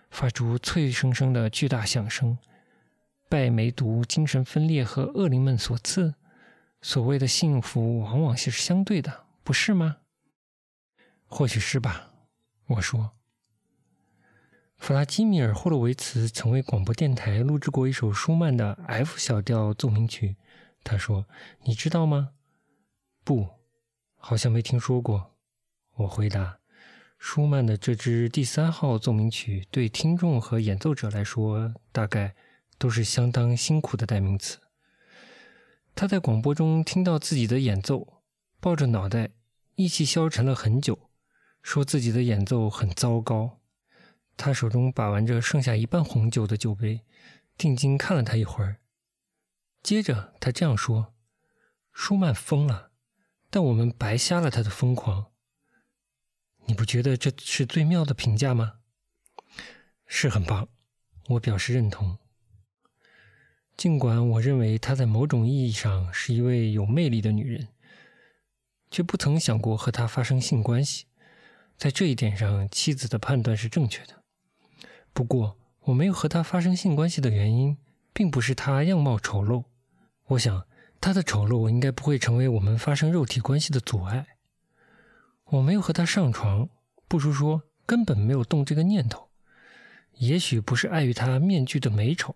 [0.09, 2.37] 发出脆生生的巨大响声。
[3.29, 6.15] 拜梅毒、精神分裂和恶灵们所赐，
[6.81, 9.97] 所谓的幸福往往是相对的，不是吗？
[11.25, 12.11] 或许是吧。
[12.67, 13.11] 我说，
[14.81, 20.37] 弗拉基米尔·霍洛维茨曾为广播电台录制过一首舒曼的 F 小调奏鸣曲。
[20.83, 21.27] 他说
[21.65, 22.31] ：“你知道吗
[23.23, 23.47] ？”“不，
[24.15, 25.35] 好像没听说过。”
[25.97, 26.57] 我回答
[27.19, 32.33] ：“舒曼的这支第三号奏鸣曲对听众和演奏者来说，大概……”
[32.79, 34.57] 都是相当辛苦的代名词。
[35.93, 38.23] 他在广播中听到自己的演奏，
[38.59, 39.29] 抱着脑袋，
[39.75, 40.97] 意气消沉了很久，
[41.61, 43.60] 说自己的演奏很糟糕。
[44.41, 47.01] 他手中把玩着剩下一半红酒的酒杯，
[47.55, 48.77] 定睛看了他一会儿，
[49.83, 51.13] 接着他这样说
[51.93, 52.89] ：“舒曼疯了，
[53.51, 55.27] 但我们白瞎了他的疯狂。
[56.65, 58.79] 你不觉得这是最妙的评价吗
[60.07, 60.69] ？”“是很棒。”
[61.29, 62.17] 我表示认同。
[63.77, 67.67] 尽管我认为她在某种意义上是一位有魅力的女人，
[68.89, 71.05] 却不曾想过和她发生性关系。
[71.77, 74.20] 在这一点上，妻子的判断是正确的。
[75.13, 77.77] 不过，我没有和他发生性关系的原因，
[78.13, 79.65] 并不是他样貌丑陋。
[80.27, 80.65] 我想，
[80.99, 84.25] 他的丑陋应该不会成为我们发生肉体关系的阻碍。
[85.45, 86.69] 我没有和他上床，
[87.07, 89.29] 不如说根本没有动这个念头。
[90.15, 92.35] 也许不是碍于他面具的美丑。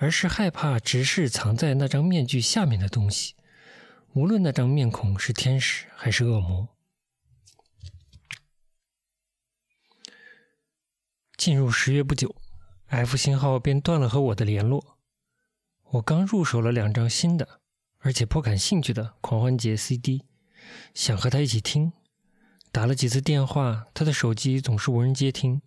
[0.00, 3.34] 而是害怕直视藏在那张面具下面的东西，
[4.12, 6.68] 无论那张面孔是天使还是恶魔。
[11.38, 12.34] 进入十月不久
[12.88, 14.98] ，F 星号便断了和我的联络。
[15.90, 17.60] 我刚入手了两张新的，
[17.98, 20.24] 而且颇感兴趣的狂欢节 CD，
[20.94, 21.92] 想和他一起听。
[22.72, 25.62] 打了几次电话，他的手机总是无人接听。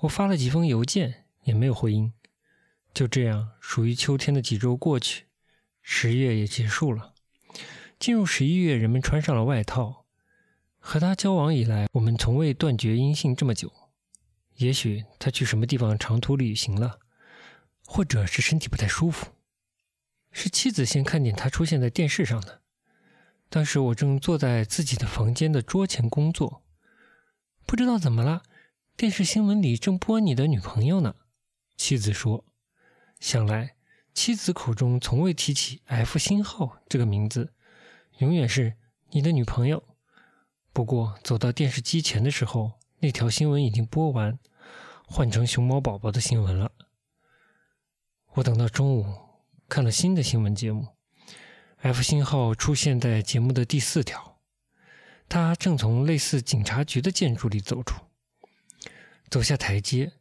[0.00, 2.12] 我发了几封邮件，也没有回音。
[2.92, 5.26] 就这样，属于秋天的几周过去，
[5.82, 7.14] 十月也结束了。
[8.00, 10.04] 进入十一月，人们穿上了外套。
[10.80, 13.72] 和他交往以来，我们从未断绝音信这么久。
[14.56, 16.98] 也许他去什么地方长途旅行了，
[17.84, 19.32] 或者是身体不太舒服。
[20.32, 22.62] 是妻子先看见他出现在电视上的。
[23.48, 26.62] 当时我正坐在自己的房间的桌前工作，
[27.64, 28.42] 不知道怎么了，
[28.96, 31.14] 电视新闻里正播你的女朋友呢。
[31.76, 32.44] 妻子说。
[33.18, 33.76] 想来，
[34.12, 37.54] 妻子口中从未提起 “F 星号”这个名字，
[38.18, 38.74] 永远是
[39.12, 39.82] 你的女朋友。
[40.72, 44.38] 不过，走到电视机前的时候，那条新闻已经播完，
[45.06, 46.72] 换成熊猫宝宝的新闻了。
[48.32, 49.06] 我等到中午，
[49.68, 50.88] 看了新的新闻节目
[51.78, 54.38] ，“F 星号”出现在节目的第四条，
[55.28, 58.00] 他正从类似警察局的建筑里走出，
[59.28, 60.14] 走下台阶，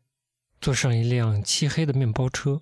[0.59, 2.61] 坐上一辆漆黑的面包车。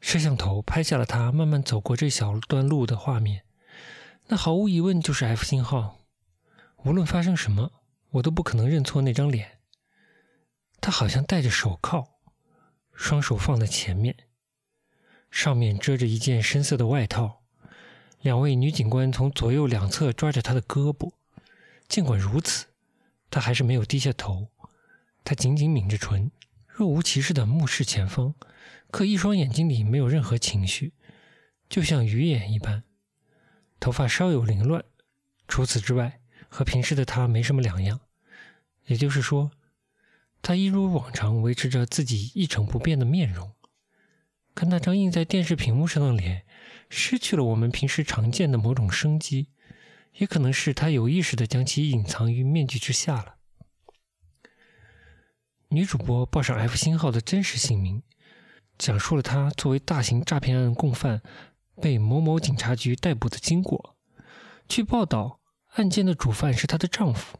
[0.00, 3.44] 摄像头拍下了他慢慢走过这小段路的画面，
[4.26, 5.98] 那毫无疑问就是 F 星号。
[6.84, 7.72] 无论发生什么，
[8.14, 9.58] 我都不可能认错那张脸。
[10.80, 12.06] 他好像戴着手铐，
[12.92, 14.14] 双手放在前面，
[15.30, 17.42] 上面遮着一件深色的外套。
[18.20, 21.12] 两位女警官从左右两侧抓着他的胳膊。
[21.88, 22.66] 尽管如此，
[23.30, 24.48] 他还是没有低下头。
[25.24, 26.30] 他紧紧抿着唇，
[26.66, 28.34] 若无其事地目视前方，
[28.90, 30.92] 可一双眼睛里没有任何情绪，
[31.68, 32.84] 就像鱼眼一般。
[33.80, 34.84] 头发稍有凌乱，
[35.48, 38.00] 除此之外，和平时的他没什么两样。
[38.86, 39.50] 也就是说，
[40.42, 43.52] 他一如往常维持着自己一成不变的面容。
[44.54, 46.44] 可那张映在电视屏幕上的脸，
[46.88, 49.48] 失去了我们平时常见的某种生机，
[50.18, 53.36] 也可能是他有意识的将其隐藏于面具之下了。
[55.68, 58.04] 女主播报上 F 星号的真实姓名，
[58.78, 61.20] 讲述了她作为大型诈骗案共犯
[61.80, 63.96] 被某某警察局逮捕的经过。
[64.68, 65.40] 据报道，
[65.72, 67.38] 案件的主犯是她的丈夫，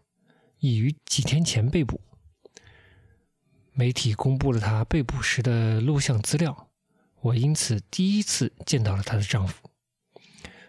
[0.64, 2.00] 已于几天前被捕。
[3.74, 6.70] 媒体公布了她被捕时的录像资料。
[7.20, 9.68] 我因此第一次见到了她的丈夫，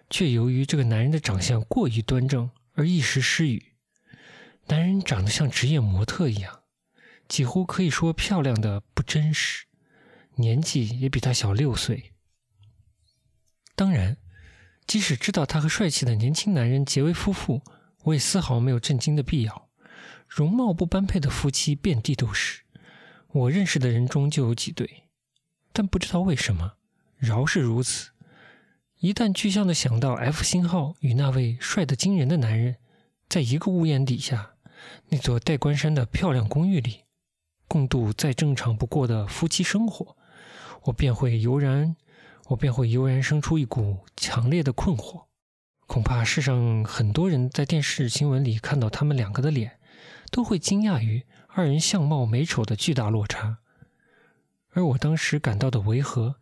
[0.09, 3.75] 却由于这个男人的长相过于端正而一时失语。
[4.67, 6.63] 男人长得像职业模特一样，
[7.29, 9.65] 几乎可以说漂亮的不真实，
[10.35, 12.11] 年纪也比她小六岁。
[13.75, 14.17] 当然，
[14.85, 17.61] 即使知道他和帅气的年轻男人结为夫妇，
[18.03, 19.64] 我也丝毫没有震惊的必要。
[20.35, 22.63] 容貌不般配的夫妻遍地都是，
[23.31, 25.05] 我认识的人中就有几对。
[25.71, 26.73] 但不知道为什么，
[27.15, 28.09] 饶是如此，
[28.99, 32.75] 一旦具象的想到 F 星号与那位帅得惊人的男人
[33.29, 34.55] 在一个屋檐底下，
[35.07, 37.03] 那座戴冠山的漂亮公寓里，
[37.69, 40.17] 共度再正常不过的夫妻生活，
[40.83, 41.95] 我便会油然，
[42.47, 45.27] 我便会油然生出一股强烈的困惑。
[45.87, 49.79] 恐怕世上很多人在电视新闻里看到他们两个的脸，
[50.35, 53.59] 都会惊讶于二人相貌美丑的巨大落差。
[54.71, 56.35] 而我当时感到的违和，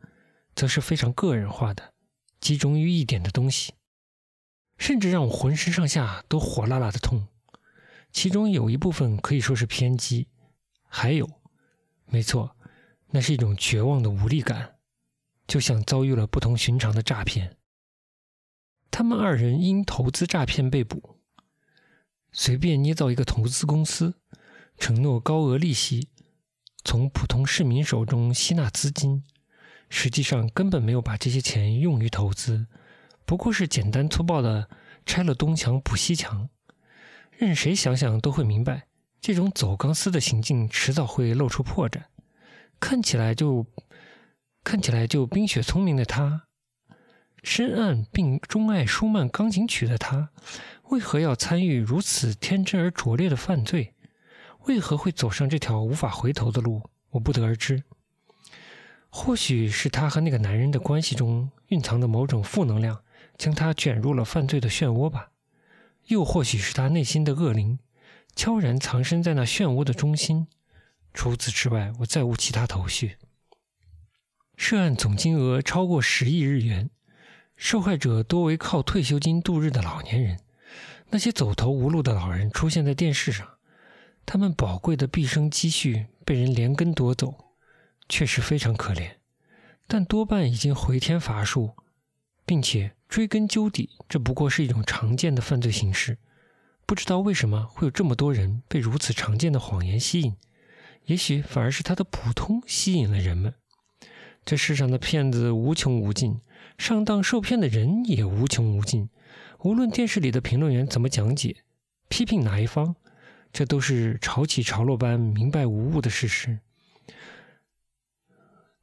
[0.56, 1.94] 则是非常个人化的，
[2.40, 3.76] 集中于一点的东西，
[4.80, 7.28] 甚至让我浑身上下都火辣辣的痛。
[8.12, 10.28] 其中有一部分可以说是偏激，
[10.88, 11.30] 还有，
[12.08, 12.58] 没错，
[13.12, 14.78] 那是一种绝望的无力感，
[15.46, 17.58] 就像遭遇了不同寻常的诈骗。
[18.90, 21.13] 他们二人因投资诈骗被捕，
[22.34, 24.16] 随便捏造一个投资公司，
[24.78, 26.10] 承诺高额利息。
[26.84, 29.24] 从普通市民手中吸纳资金，
[29.88, 32.68] 实际上根本没有把这些钱用于投资，
[33.24, 34.68] 不过是简单粗暴的
[35.06, 36.50] 拆了东墙补西墙。
[37.32, 38.88] 任谁想想都会明白，
[39.22, 42.02] 这种走钢丝的行径迟早会露出破绽。
[42.80, 43.66] 看起来就
[44.64, 46.48] 看起来就冰雪聪明的他，
[47.44, 50.30] 深谙并钟爱舒曼钢琴曲的他，
[50.90, 53.94] 为何要参与如此天真而拙劣的犯罪？
[54.66, 56.90] 为何会走上这条无法回头的路？
[57.12, 57.84] 我不得而知。
[59.10, 63.04] 或许是他和那个男人的关系中蕴藏的某种负能量，
[63.38, 65.32] 将他卷入了犯罪的漩涡吧；
[66.08, 67.78] 又或许是他内心的恶灵，
[68.36, 70.48] 悄然藏身在那漩涡的中心。
[71.14, 73.18] 除此之外，我再无其他头绪。
[74.56, 76.90] 涉案总金额超过十亿日元，
[77.64, 80.38] 受害者多为靠退休金度日的老年人。
[81.12, 83.48] 那些走投无路的老人出现在电视上。
[84.26, 87.54] 他们宝贵的毕生积蓄被人连根夺走，
[88.10, 89.12] 确实非常可怜。
[89.88, 91.72] 但多半已经回天乏术，
[92.46, 96.18] 并且追根究底，这不过是一种常见的犯罪形式。
[96.86, 100.36] 不知道为什么会有这么多人被如此常见的谎言吸引？
[101.06, 103.54] 也许反而是他的普通吸引了人们。
[104.46, 106.42] 这世上的骗子无穷无尽，
[106.78, 109.10] 上当受骗的人也无穷无尽。
[109.60, 111.64] 无论电视里的评论员怎么讲解、
[112.10, 112.96] 批评哪一方。
[113.54, 116.58] 这都是潮起潮落般明白无误的事实。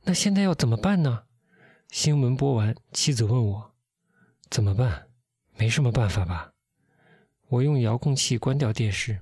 [0.05, 1.25] 那现在要怎么办呢？
[1.91, 3.75] 新闻播完，妻子问我
[4.49, 5.09] ：“怎么办？
[5.57, 6.53] 没什么办法吧？”
[7.51, 9.21] 我用遥控器关掉电视。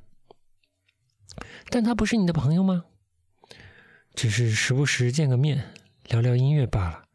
[1.71, 2.85] 但他不是你的朋友吗？
[4.14, 5.73] 只是时不时见个面，
[6.09, 7.07] 聊聊音乐罢了。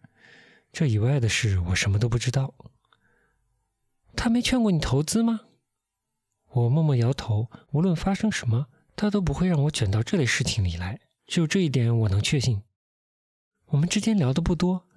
[0.74, 2.56] 这以外的事，我什么都不知道。
[4.16, 5.42] 他没劝过你投资吗？
[6.50, 11.00] 我默默摇头，无论发生什么，他都不会让我卷到这类事情里来。
[11.28, 12.64] 只有这一点我能确信。
[13.68, 14.88] 我们之间聊的不多，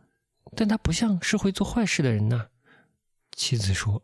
[0.57, 2.49] 但他不像是会做坏事的人呐。
[3.33, 4.03] 妻子说：“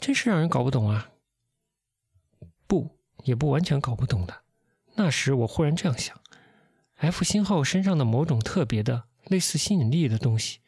[0.00, 1.10] 真是让人搞不懂啊。”
[2.66, 4.44] 不，也不完全搞不懂的。
[4.94, 6.18] 那时我忽然这样想
[6.96, 10.60] ：F 星号身上的某种特别的、类似吸引力的东西，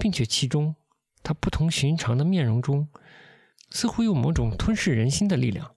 [0.00, 0.74] 并且其中
[1.22, 2.88] 他不同寻常的面容中。
[3.72, 5.76] 似乎有某种吞噬人心的力量，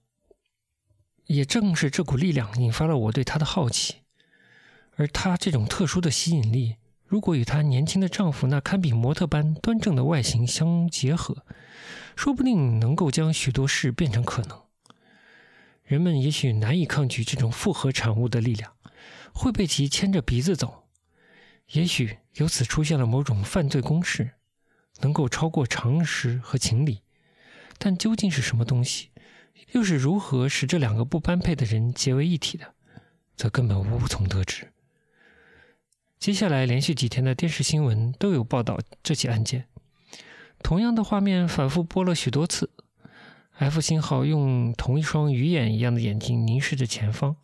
[1.26, 3.98] 也正是这股力量引发了我对她的好奇。
[4.96, 6.74] 而她这种特殊的吸引力，
[7.06, 11.44] 如果与她年轻的丈夫那堪比模特般端正的外形相结合，
[12.16, 14.62] 说不定能够将许多事变成可能。
[15.84, 18.72] 人们也许难以抗拒这种复合产物的力量，
[19.32, 20.83] 会被其牵着鼻子走。
[21.72, 24.32] 也许由此出现了某种犯罪公式，
[25.00, 27.02] 能够超过常识和情理。
[27.78, 29.10] 但究竟是什么东西，
[29.72, 32.74] 又是如何使这两个不般配的人结为一体的，
[33.36, 34.72] 则根本无从得知。
[36.20, 39.66] 接下来连续几天的电视新闻都有报道这起案件，
[40.62, 42.70] 同样的画面反复播了许多次。
[43.56, 47.36] F 星号用同一双鱼眼一样的眼睛凝视着前方，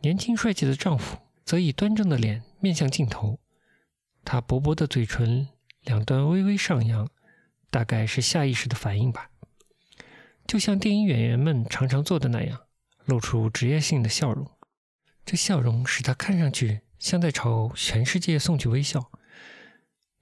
[0.00, 3.40] 年轻帅气的丈夫则以端正的脸面向镜头，
[4.24, 5.48] 他薄薄的嘴唇
[5.82, 7.10] 两端微微上扬，
[7.68, 9.28] 大概是下意识的反应吧，
[10.46, 12.62] 就像电影演员们常常做的那样，
[13.04, 14.50] 露出职业性的笑容。
[15.26, 19.10] 这笑容使他看上去像在朝全世界送去微笑，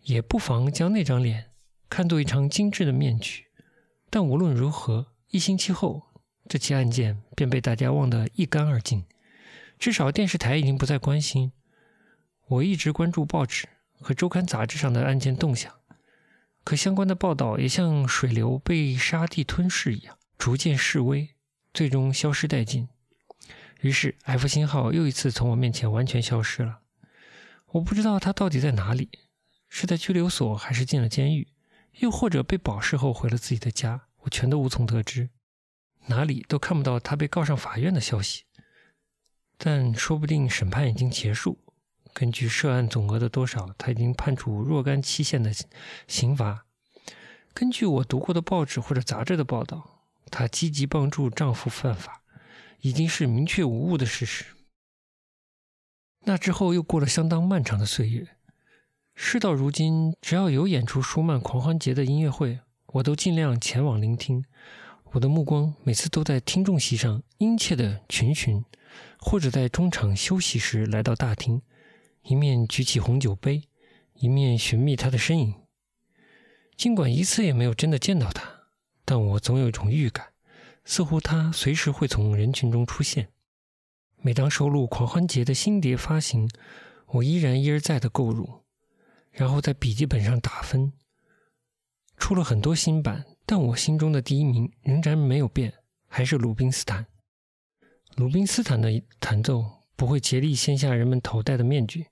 [0.01, 1.53] 也不妨将那张脸
[1.88, 3.45] 看作一张精致的面具。
[4.11, 6.03] 但无论如何，一星期后，
[6.49, 9.05] 这起案件便被大家忘得一干二净。
[9.78, 11.53] 至少电视台已经不再关心。
[12.49, 13.68] 我一直关注报纸
[14.01, 15.72] 和周刊杂志上的案件动向，
[16.64, 21.30] 可相关的报道也像水流被沙地吞噬一样，逐渐式微，
[21.72, 22.88] 最终消失殆尽。
[23.80, 26.80] 于是，F 星号又一次从我面前完全消失了。
[27.68, 29.09] 我不知道他到底在哪里，
[29.68, 31.49] 是在拘留所，还是进了监狱？
[32.01, 35.30] 又或者被保释后回了自己的家，我全都无从得知，
[36.07, 38.45] 哪里都看不到他被告上法院的消息。
[39.57, 41.59] 但说不定审判已经结束，
[42.14, 45.50] 根据涉案总额的多少，他已经判处若干期限的
[46.06, 46.66] 刑罚。
[47.54, 52.22] 根据我读过的报纸或者杂志的报道，她积极帮助丈夫犯法，
[52.80, 54.46] 已经是明确无误的事实。
[56.24, 58.28] 那之后又过了相当漫长的岁月。
[59.14, 64.44] 事到如今，只要有演出舒曼狂欢节的音乐会，我都尽量前往聆听。
[65.12, 68.64] 我的目光每次都在听众席上殷切地群询，
[69.18, 71.60] 或者在中场休息时来到大厅，
[72.23, 73.62] 一面举起红酒杯，
[74.14, 75.55] 一面寻觅他的身影。
[76.77, 78.68] 尽管一次也没有真的见到他，
[79.05, 80.33] 但我总有一种预感，
[80.85, 83.29] 似乎他随时会从人群中出现。
[84.20, 86.49] 每当收录狂欢节的新碟发行，
[87.07, 88.62] 我依然一而再地购入。
[89.31, 90.93] 然后在笔记本上打分，
[92.18, 95.73] 出了很多新版，但我心中的第一名仍然没有变，
[96.07, 97.07] 还是鲁宾斯坦。
[98.16, 99.64] 鲁宾斯坦的弹奏
[99.97, 102.07] 不会竭力掀下人们头戴的面具，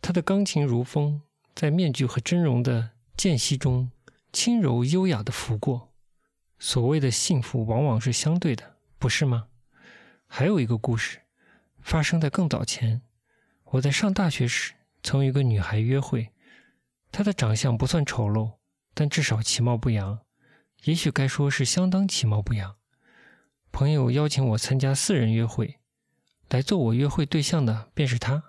[0.00, 1.20] 他的钢琴如风，
[1.54, 3.90] 在面具和真容的间隙中
[4.32, 5.92] 轻柔优雅地拂过。
[6.58, 9.48] 所谓的幸福往往是相对的，不是吗？
[10.26, 11.20] 还有一个故事，
[11.80, 13.02] 发生在更早前，
[13.64, 16.30] 我在上大学时曾与一个女孩约会。
[17.10, 18.54] 她的长相不算丑陋，
[18.92, 20.18] 但至少其貌不扬，
[20.84, 22.76] 也许该说是相当其貌不扬。
[23.70, 25.78] 朋友邀请我参加四人约会，
[26.50, 28.47] 来做我约会对象的便是他。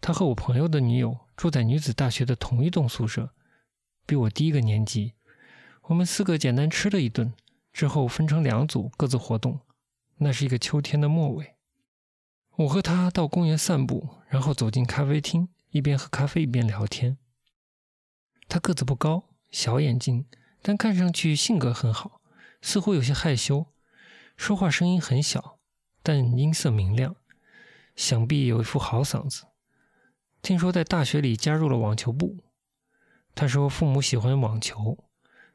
[0.00, 3.34] 他和我朋友的女友住在女子大学的同一栋宿舍，
[4.06, 5.14] 比我低一个年级。
[5.84, 7.34] 我们四个简单吃了一顿
[7.72, 9.60] 之后，分成两组各自活动。
[10.22, 11.54] 那是一个秋天的末尾，
[12.56, 17.16] 我和他到公园散步，然后走进咖啡厅，一边喝咖啡一边聊天。
[18.46, 20.26] 他个子不高，小眼睛，
[20.60, 22.20] 但看上去性格很好，
[22.60, 23.66] 似乎有些害羞，
[24.36, 25.58] 说话声音很小，
[26.02, 27.16] 但音色明亮，
[27.96, 29.46] 想必有一副好嗓子。
[30.42, 32.38] 听说在大学里加入了网球部。
[33.34, 35.04] 他说父母喜欢网球，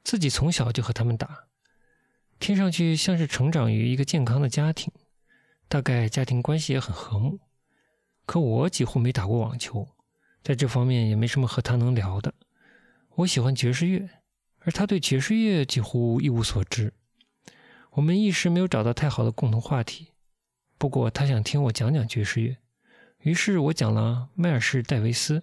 [0.04, 1.48] 自己从小就和他们打，
[2.40, 4.94] 听上去像是成长于一个健康的家庭，
[5.68, 7.40] 大概家庭关系也很和睦。
[8.26, 9.88] 可我几乎没打过网球，
[10.42, 12.34] 在这方面也没什么和他能聊的。
[13.16, 14.10] 我喜欢爵士乐，
[14.60, 16.94] 而他对爵士乐几乎一无所知。
[17.92, 20.14] 我们一时没有找到太好的共同话题。
[20.78, 22.58] 不过他想听我讲讲爵士乐，
[23.26, 25.42] 于是我讲了迈尔士·戴维斯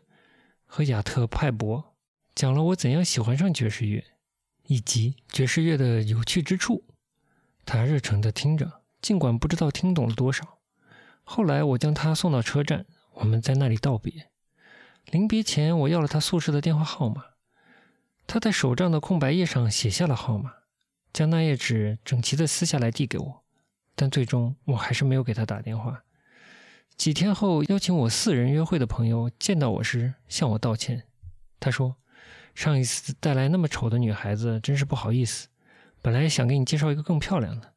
[0.65, 1.97] 和亚特·派伯，
[2.33, 4.05] 讲了我怎样喜欢上爵士乐，
[4.69, 6.85] 以及爵士乐的有趣之处。
[7.67, 10.61] 他热诚地听着，尽管不知道听懂了多少。
[11.25, 14.31] 后来我将他送到车站，我们在那里道别。
[15.07, 17.25] 临别前，我要了他宿舍的电话号码。
[18.29, 20.53] 他在手账的空白页上写下了号码，
[21.13, 23.43] 将那页纸整齐地撕下来递给我，
[23.97, 26.05] 但最终我还是没有给他打电话。
[27.03, 31.03] 几天后，邀请我四人约会的朋友见到我时向我道歉。
[31.59, 31.97] 他说
[32.55, 35.49] ：“上一次带来那么丑的女孩子，真是不好意思。
[36.01, 37.73] 本来想给你介绍一个更漂亮的，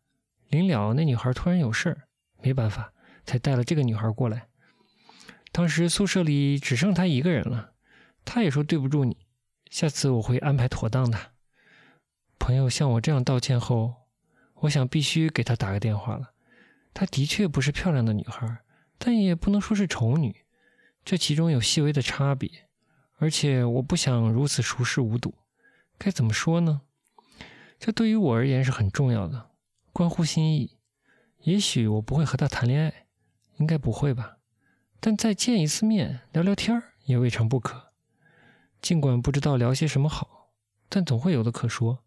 [0.50, 2.04] 临了那女孩突然有事儿，
[2.44, 2.94] 没办法，
[3.26, 4.46] 才带了这个女孩过来。
[5.52, 7.72] 当时宿舍里只剩她一个人了，
[8.26, 9.18] 她也说对不住你。”
[9.72, 11.32] 下次我会安排妥当的。
[12.38, 13.96] 朋友向我这样道歉后，
[14.54, 16.34] 我想必须给他打个电话了。
[16.94, 18.60] 她的确不是漂亮的女孩，
[18.98, 20.46] 但也不能说是丑女，
[21.04, 22.50] 这其中有细微的差别。
[23.18, 25.34] 而且我不想如此熟视无睹，
[25.98, 26.82] 该怎么说呢？
[27.80, 29.52] 这对于我而言是很重要的，
[29.94, 30.78] 关乎心意。
[31.44, 33.06] 也许我不会和她谈恋爱，
[33.58, 34.38] 应该不会吧？
[35.00, 37.94] 但再见一次面，聊聊天儿也未尝不可。
[38.82, 40.50] 尽管不知道聊些什么好，
[40.90, 42.04] 但总会有的可说，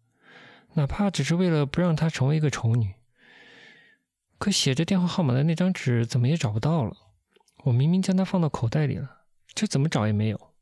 [0.73, 2.93] 哪怕只是为了不让她成为一个丑女。
[4.39, 6.95] 可写着电话号码的那张纸怎么也找不到了？
[7.65, 9.23] 我明明将它放到口袋里了，
[9.53, 10.53] 这怎么找也没有。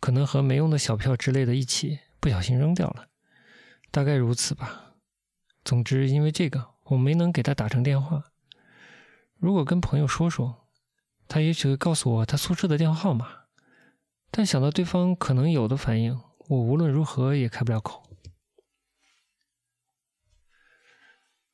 [0.00, 3.06] 可能和没用的小票之类的一起不小心扔掉了，
[3.92, 4.96] 大概如此吧。
[5.64, 8.24] 总之，因为这个，我没能给他打成电话。
[9.36, 10.66] 如果跟朋友说说，
[11.28, 13.28] 他也许会告诉我他宿舍的电话号码。
[14.32, 18.02] 但想到对方可能有的反应，我无论如何也开不了口。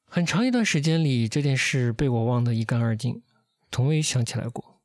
[0.08, 3.22] 很长一段时间里，这件事被我忘得一干二净，
[3.70, 4.80] 从未想起来过。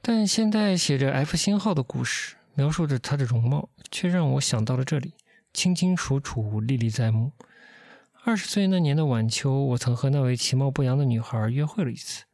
[0.00, 2.36] 但现在写着 F 星号的故事。
[2.58, 5.12] 描述着她的容貌，却让我想到了这里，
[5.52, 7.32] 清清楚楚，历历在目。
[8.24, 12.24] 二十岁那年的晚秋，我曾和那位其貌不扬的女孩约会了一次，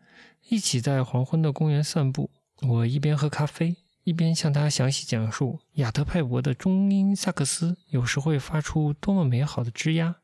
[0.48, 2.30] 一起在黄昏的公园散步。
[2.60, 10.18] 我一边喝咖啡，一边向她详细讲述亚特派伯的中音萨克斯有时会发出多么美好的吱呀。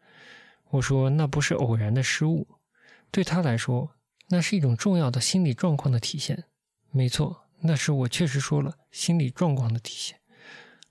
[0.70, 2.46] 我说那不是偶然的失误，
[3.10, 3.94] 对他来说，
[4.28, 6.44] 那是一种重要的心理状况的体现。
[6.90, 7.44] 没错。
[7.60, 10.20] 那时我确实说了心理状况的体现。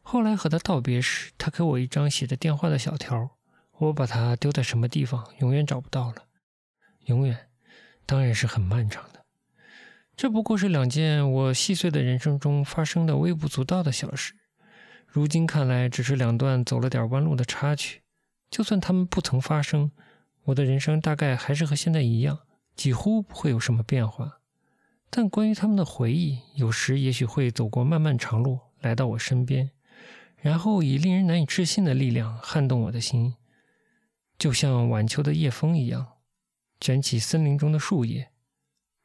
[0.01, 3.37] 后来和他道别时，他给我一张写着电话的小条，
[3.77, 6.23] 我把它丢在什么地方，永远找不到了。
[7.05, 7.47] 永远，
[8.05, 9.23] 当然是很漫长的。
[10.17, 14.33] 这不过是两件我细碎的人生中发生的微不足道的小事，
[15.05, 18.01] 如今看来只是两段走了点弯路的插曲。
[18.49, 19.91] 就算他们不曾发生，
[20.45, 22.39] 我的人生大概还是和现在一样，
[22.75, 24.39] 几乎不会有什么变化。
[25.09, 29.71] 但关于他们的回忆，有时也许会走过漫漫长路，来到我身边，
[30.37, 33.35] 然后以令人难以置信的力量撼动我的心，
[34.37, 36.13] 就像晚秋的夜风一样，
[36.79, 38.31] 卷起森林中的树叶，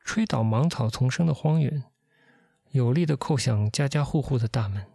[0.04, 1.84] 吹倒芒草丛生的荒原，
[2.70, 4.91] 有力的叩响家家户户的大门。